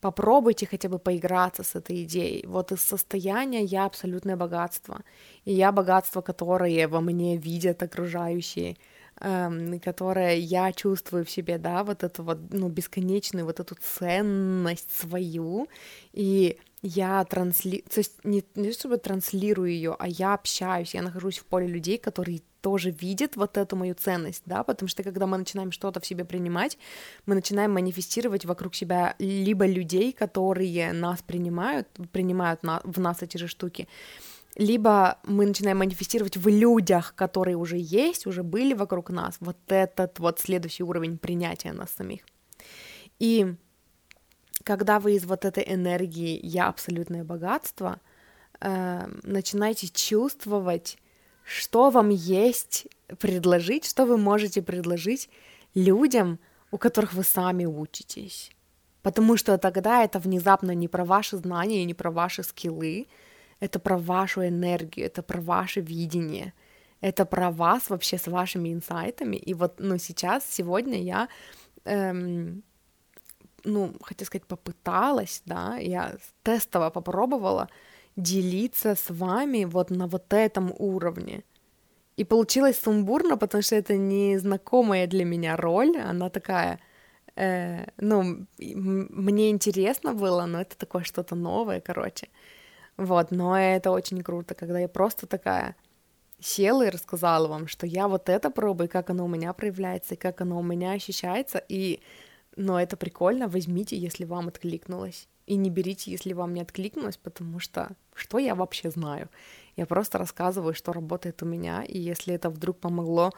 попробуйте 0.00 0.66
хотя 0.66 0.88
бы 0.88 0.98
поиграться 0.98 1.62
с 1.62 1.76
этой 1.76 2.02
идеей. 2.02 2.46
Вот 2.46 2.72
из 2.72 2.80
состояния 2.80 3.64
я 3.64 3.84
абсолютное 3.84 4.36
богатство. 4.36 5.02
И 5.44 5.52
я 5.52 5.72
богатство, 5.72 6.22
которое 6.22 6.88
во 6.88 7.00
мне 7.00 7.36
видят 7.36 7.82
окружающие 7.82 8.76
эм, 9.22 9.80
которое 9.80 10.36
я 10.36 10.72
чувствую 10.72 11.24
в 11.24 11.30
себе, 11.30 11.58
да, 11.58 11.84
вот 11.84 12.02
эту 12.02 12.22
вот, 12.22 12.38
ну, 12.50 12.68
бесконечную 12.68 13.46
вот 13.46 13.60
эту 13.60 13.76
ценность 13.76 14.90
свою, 14.90 15.68
и 16.12 16.58
я 16.82 17.24
трансли... 17.24 17.84
То 17.94 18.00
есть 18.00 18.24
не, 18.24 18.44
не 18.56 18.72
чтобы 18.72 18.98
транслирую 18.98 19.70
ее, 19.70 19.96
а 19.98 20.08
я 20.08 20.34
общаюсь, 20.34 20.94
я 20.94 21.02
нахожусь 21.02 21.38
в 21.38 21.44
поле 21.44 21.66
людей, 21.66 21.98
которые 21.98 22.42
тоже 22.60 22.90
видят 22.90 23.36
вот 23.36 23.56
эту 23.56 23.76
мою 23.76 23.94
ценность, 23.94 24.42
да, 24.46 24.62
потому 24.62 24.88
что 24.88 25.02
когда 25.02 25.26
мы 25.26 25.38
начинаем 25.38 25.72
что-то 25.72 26.00
в 26.00 26.06
себе 26.06 26.24
принимать, 26.24 26.78
мы 27.26 27.34
начинаем 27.34 27.72
манифестировать 27.72 28.44
вокруг 28.44 28.74
себя 28.74 29.14
либо 29.18 29.66
людей, 29.66 30.12
которые 30.12 30.92
нас 30.92 31.22
принимают, 31.22 31.88
принимают 32.12 32.62
на, 32.62 32.80
в 32.84 33.00
нас 33.00 33.22
эти 33.22 33.36
же 33.36 33.48
штуки, 33.48 33.88
либо 34.56 35.18
мы 35.24 35.46
начинаем 35.46 35.78
манифестировать 35.78 36.36
в 36.36 36.48
людях, 36.48 37.14
которые 37.14 37.56
уже 37.56 37.76
есть, 37.78 38.26
уже 38.26 38.42
были 38.42 38.74
вокруг 38.74 39.10
нас, 39.10 39.36
вот 39.40 39.56
этот 39.68 40.18
вот 40.18 40.40
следующий 40.40 40.82
уровень 40.82 41.18
принятия 41.18 41.72
нас 41.72 41.90
самих. 41.90 42.20
И 43.18 43.54
когда 44.64 45.00
вы 45.00 45.14
из 45.16 45.24
вот 45.24 45.44
этой 45.44 45.64
энергии 45.66 46.38
«я 46.42 46.68
абсолютное 46.68 47.24
богатство», 47.24 48.00
э, 48.60 49.06
начинаете 49.22 49.88
чувствовать, 49.88 50.98
что 51.44 51.90
вам 51.90 52.10
есть 52.10 52.86
предложить, 53.18 53.84
что 53.84 54.04
вы 54.04 54.16
можете 54.18 54.62
предложить 54.62 55.28
людям, 55.74 56.38
у 56.70 56.78
которых 56.78 57.14
вы 57.14 57.24
сами 57.24 57.64
учитесь. 57.64 58.50
Потому 59.02 59.36
что 59.36 59.58
тогда 59.58 60.04
это 60.04 60.18
внезапно 60.20 60.72
не 60.72 60.88
про 60.88 61.04
ваши 61.04 61.36
знания, 61.36 61.84
не 61.84 61.94
про 61.94 62.10
ваши 62.10 62.42
скиллы, 62.42 63.06
это 63.62 63.78
про 63.78 63.96
вашу 63.96 64.40
энергию, 64.40 65.06
это 65.06 65.22
про 65.22 65.40
ваше 65.40 65.80
видение, 65.80 66.52
это 67.00 67.24
про 67.24 67.50
вас 67.50 67.90
вообще 67.90 68.18
с 68.18 68.26
вашими 68.26 68.72
инсайтами. 68.72 69.36
И 69.36 69.54
вот, 69.54 69.74
ну, 69.78 69.98
сейчас, 69.98 70.44
сегодня 70.50 71.00
я, 71.00 71.28
эм, 71.84 72.62
ну, 73.64 73.94
хотя 74.02 74.24
сказать, 74.24 74.46
попыталась, 74.46 75.42
да, 75.46 75.76
я 75.76 76.16
тестово 76.42 76.90
попробовала 76.90 77.68
делиться 78.16 78.96
с 78.96 79.10
вами 79.10 79.64
вот 79.64 79.90
на 79.90 80.06
вот 80.08 80.32
этом 80.32 80.74
уровне. 80.78 81.44
И 82.16 82.24
получилось 82.24 82.80
сумбурно, 82.80 83.36
потому 83.36 83.62
что 83.62 83.76
это 83.76 83.96
незнакомая 83.96 85.06
для 85.06 85.24
меня 85.24 85.56
роль, 85.56 85.96
она 85.98 86.30
такая, 86.30 86.80
э, 87.36 87.86
ну, 87.96 88.46
мне 88.58 89.50
интересно 89.50 90.14
было, 90.14 90.46
но 90.46 90.60
это 90.60 90.76
такое 90.76 91.04
что-то 91.04 91.36
новое, 91.36 91.80
короче. 91.80 92.28
Вот, 92.96 93.30
но 93.30 93.58
это 93.58 93.90
очень 93.90 94.22
круто, 94.22 94.54
когда 94.54 94.78
я 94.78 94.88
просто 94.88 95.26
такая 95.26 95.76
села 96.40 96.86
и 96.86 96.90
рассказала 96.90 97.48
вам, 97.48 97.68
что 97.68 97.86
я 97.86 98.08
вот 98.08 98.28
это 98.28 98.50
пробую, 98.50 98.88
как 98.88 99.10
оно 99.10 99.24
у 99.24 99.28
меня 99.28 99.52
проявляется, 99.52 100.14
и 100.14 100.18
как 100.18 100.40
оно 100.40 100.58
у 100.58 100.62
меня 100.62 100.92
ощущается, 100.92 101.62
и, 101.68 102.00
ну, 102.56 102.76
это 102.76 102.96
прикольно, 102.96 103.48
возьмите, 103.48 103.96
если 103.96 104.24
вам 104.24 104.48
откликнулось, 104.48 105.28
и 105.46 105.56
не 105.56 105.70
берите, 105.70 106.10
если 106.10 106.32
вам 106.32 106.54
не 106.54 106.60
откликнулось, 106.60 107.16
потому 107.16 107.58
что 107.60 107.96
что 108.14 108.38
я 108.38 108.54
вообще 108.54 108.90
знаю? 108.90 109.28
Я 109.76 109.86
просто 109.86 110.18
рассказываю, 110.18 110.74
что 110.74 110.92
работает 110.92 111.42
у 111.42 111.46
меня, 111.46 111.82
и 111.82 111.98
если 111.98 112.34
это 112.34 112.50
вдруг 112.50 112.78
помогло, 112.78 113.32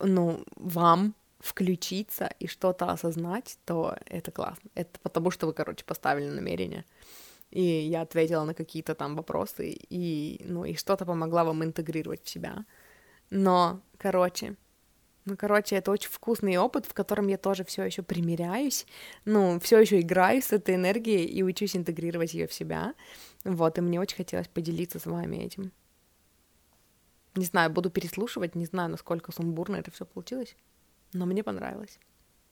ну, 0.00 0.44
вам 0.56 1.14
включиться 1.38 2.30
и 2.40 2.46
что-то 2.46 2.90
осознать, 2.90 3.58
то 3.64 3.96
это 4.06 4.30
классно. 4.30 4.70
Это 4.74 4.98
потому, 5.02 5.30
что 5.30 5.46
вы, 5.46 5.52
короче, 5.52 5.84
поставили 5.84 6.28
намерение. 6.28 6.84
И 7.56 7.62
я 7.62 8.02
ответила 8.02 8.44
на 8.44 8.52
какие-то 8.52 8.94
там 8.94 9.16
вопросы, 9.16 9.70
и, 9.70 10.42
ну, 10.44 10.66
и 10.66 10.74
что-то 10.74 11.06
помогла 11.06 11.42
вам 11.42 11.64
интегрировать 11.64 12.22
в 12.22 12.28
себя. 12.28 12.66
Но, 13.30 13.80
короче, 13.96 14.56
ну, 15.24 15.36
короче, 15.38 15.76
это 15.76 15.90
очень 15.90 16.10
вкусный 16.10 16.58
опыт, 16.58 16.84
в 16.84 16.92
котором 16.92 17.28
я 17.28 17.38
тоже 17.38 17.64
все 17.64 17.84
еще 17.84 18.02
примеряюсь, 18.02 18.86
ну, 19.24 19.58
все 19.58 19.80
еще 19.80 20.00
играю 20.00 20.42
с 20.42 20.52
этой 20.52 20.74
энергией 20.74 21.24
и 21.24 21.42
учусь 21.42 21.76
интегрировать 21.76 22.34
ее 22.34 22.46
в 22.46 22.52
себя. 22.52 22.92
Вот, 23.44 23.78
и 23.78 23.80
мне 23.80 23.98
очень 24.00 24.18
хотелось 24.18 24.48
поделиться 24.48 24.98
с 24.98 25.06
вами 25.06 25.36
этим. 25.36 25.72
Не 27.36 27.46
знаю, 27.46 27.70
буду 27.70 27.88
переслушивать, 27.88 28.54
не 28.54 28.66
знаю, 28.66 28.90
насколько 28.90 29.32
сумбурно 29.32 29.76
это 29.76 29.90
все 29.90 30.04
получилось, 30.04 30.56
но 31.14 31.24
мне 31.24 31.42
понравилось. 31.42 31.98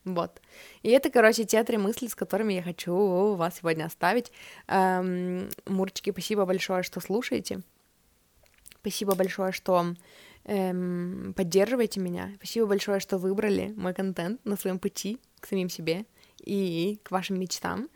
Вот. 0.04 0.40
И 0.82 0.90
это, 0.90 1.10
короче, 1.10 1.44
те 1.44 1.64
три 1.64 1.78
мысли, 1.78 2.06
с 2.06 2.14
которыми 2.14 2.54
я 2.54 2.62
хочу 2.62 3.34
вас 3.34 3.56
сегодня 3.58 3.84
оставить. 3.86 4.32
Эм, 4.68 5.48
Мурчики, 5.66 6.10
спасибо 6.10 6.44
большое, 6.44 6.82
что 6.82 7.00
слушаете. 7.00 7.62
Спасибо 8.80 9.14
большое, 9.14 9.52
что 9.52 9.94
эм, 10.44 11.32
поддерживаете 11.34 12.00
меня. 12.00 12.32
Спасибо 12.36 12.66
большое, 12.66 13.00
что 13.00 13.16
выбрали 13.16 13.72
мой 13.76 13.94
контент 13.94 14.44
на 14.44 14.56
своем 14.56 14.78
пути 14.78 15.18
к 15.40 15.46
самим 15.46 15.70
себе 15.70 16.04
и 16.44 17.00
к 17.02 17.10
вашим 17.10 17.40
мечтам. 17.40 17.88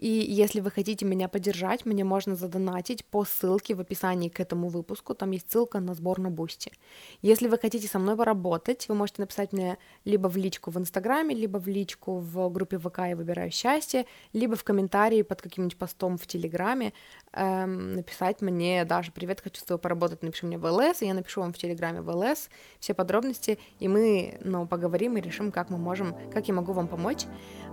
И 0.00 0.08
если 0.08 0.60
вы 0.60 0.70
хотите 0.70 1.04
меня 1.04 1.28
поддержать, 1.28 1.84
мне 1.84 2.04
можно 2.04 2.34
задонатить 2.34 3.04
по 3.04 3.26
ссылке 3.26 3.74
в 3.74 3.80
описании 3.80 4.30
к 4.30 4.40
этому 4.40 4.68
выпуску. 4.68 5.14
Там 5.14 5.32
есть 5.32 5.52
ссылка 5.52 5.78
на 5.78 5.92
сбор 5.92 6.20
на 6.20 6.30
Boosty. 6.30 6.72
Если 7.20 7.48
вы 7.48 7.58
хотите 7.58 7.86
со 7.86 7.98
мной 7.98 8.16
поработать, 8.16 8.88
вы 8.88 8.94
можете 8.94 9.20
написать 9.20 9.52
мне 9.52 9.76
либо 10.06 10.28
в 10.28 10.38
личку 10.38 10.70
в 10.70 10.78
Инстаграме, 10.78 11.34
либо 11.34 11.58
в 11.58 11.68
личку 11.68 12.16
в 12.16 12.48
группе 12.48 12.78
ВК 12.78 13.00
«Я 13.00 13.14
выбираю 13.14 13.50
счастье», 13.50 14.06
либо 14.32 14.56
в 14.56 14.64
комментарии 14.64 15.20
под 15.20 15.42
каким-нибудь 15.42 15.76
постом 15.76 16.16
в 16.16 16.26
Телеграме 16.26 16.94
эм, 17.32 17.94
написать 17.94 18.40
мне 18.40 18.84
даже 18.84 19.12
«Привет, 19.12 19.40
хочу 19.40 19.60
с 19.60 19.64
тобой 19.64 19.80
поработать», 19.80 20.22
напиши 20.22 20.46
мне 20.46 20.58
в 20.58 20.64
ЛС, 20.64 21.02
и 21.02 21.06
я 21.06 21.14
напишу 21.14 21.40
вам 21.40 21.52
в 21.52 21.58
Телеграме 21.58 22.00
в 22.00 22.10
ЛС 22.10 22.48
все 22.78 22.94
подробности, 22.94 23.58
и 23.78 23.88
мы 23.88 24.38
ну, 24.40 24.66
поговорим 24.66 25.16
и 25.16 25.20
решим, 25.20 25.52
как 25.52 25.70
мы 25.70 25.78
можем, 25.78 26.14
как 26.32 26.48
я 26.48 26.54
могу 26.54 26.72
вам 26.72 26.88
помочь. 26.88 27.24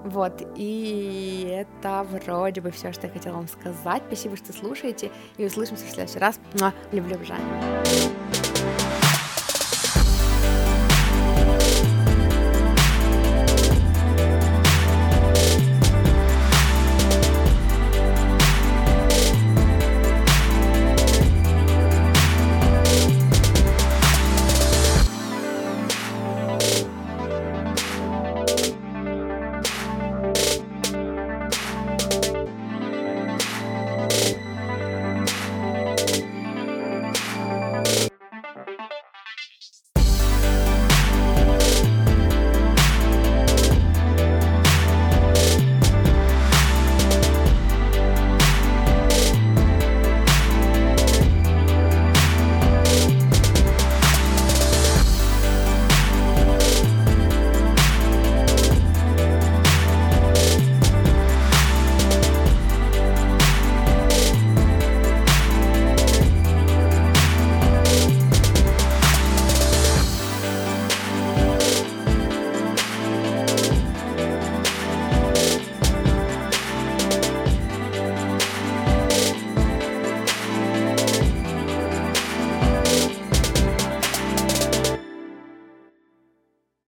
Вот, 0.03 0.41
и 0.55 1.47
это 1.49 2.05
вроде 2.09 2.61
бы 2.61 2.71
все, 2.71 2.91
что 2.91 3.07
я 3.07 3.13
хотела 3.13 3.35
вам 3.35 3.47
сказать. 3.47 4.03
Спасибо, 4.07 4.37
что 4.37 4.53
слушаете, 4.53 5.11
и 5.37 5.45
услышимся 5.45 5.85
в 5.85 5.89
следующий 5.89 6.19
раз. 6.19 6.39
Люблю, 6.91 7.15
обожаю. 7.15 8.46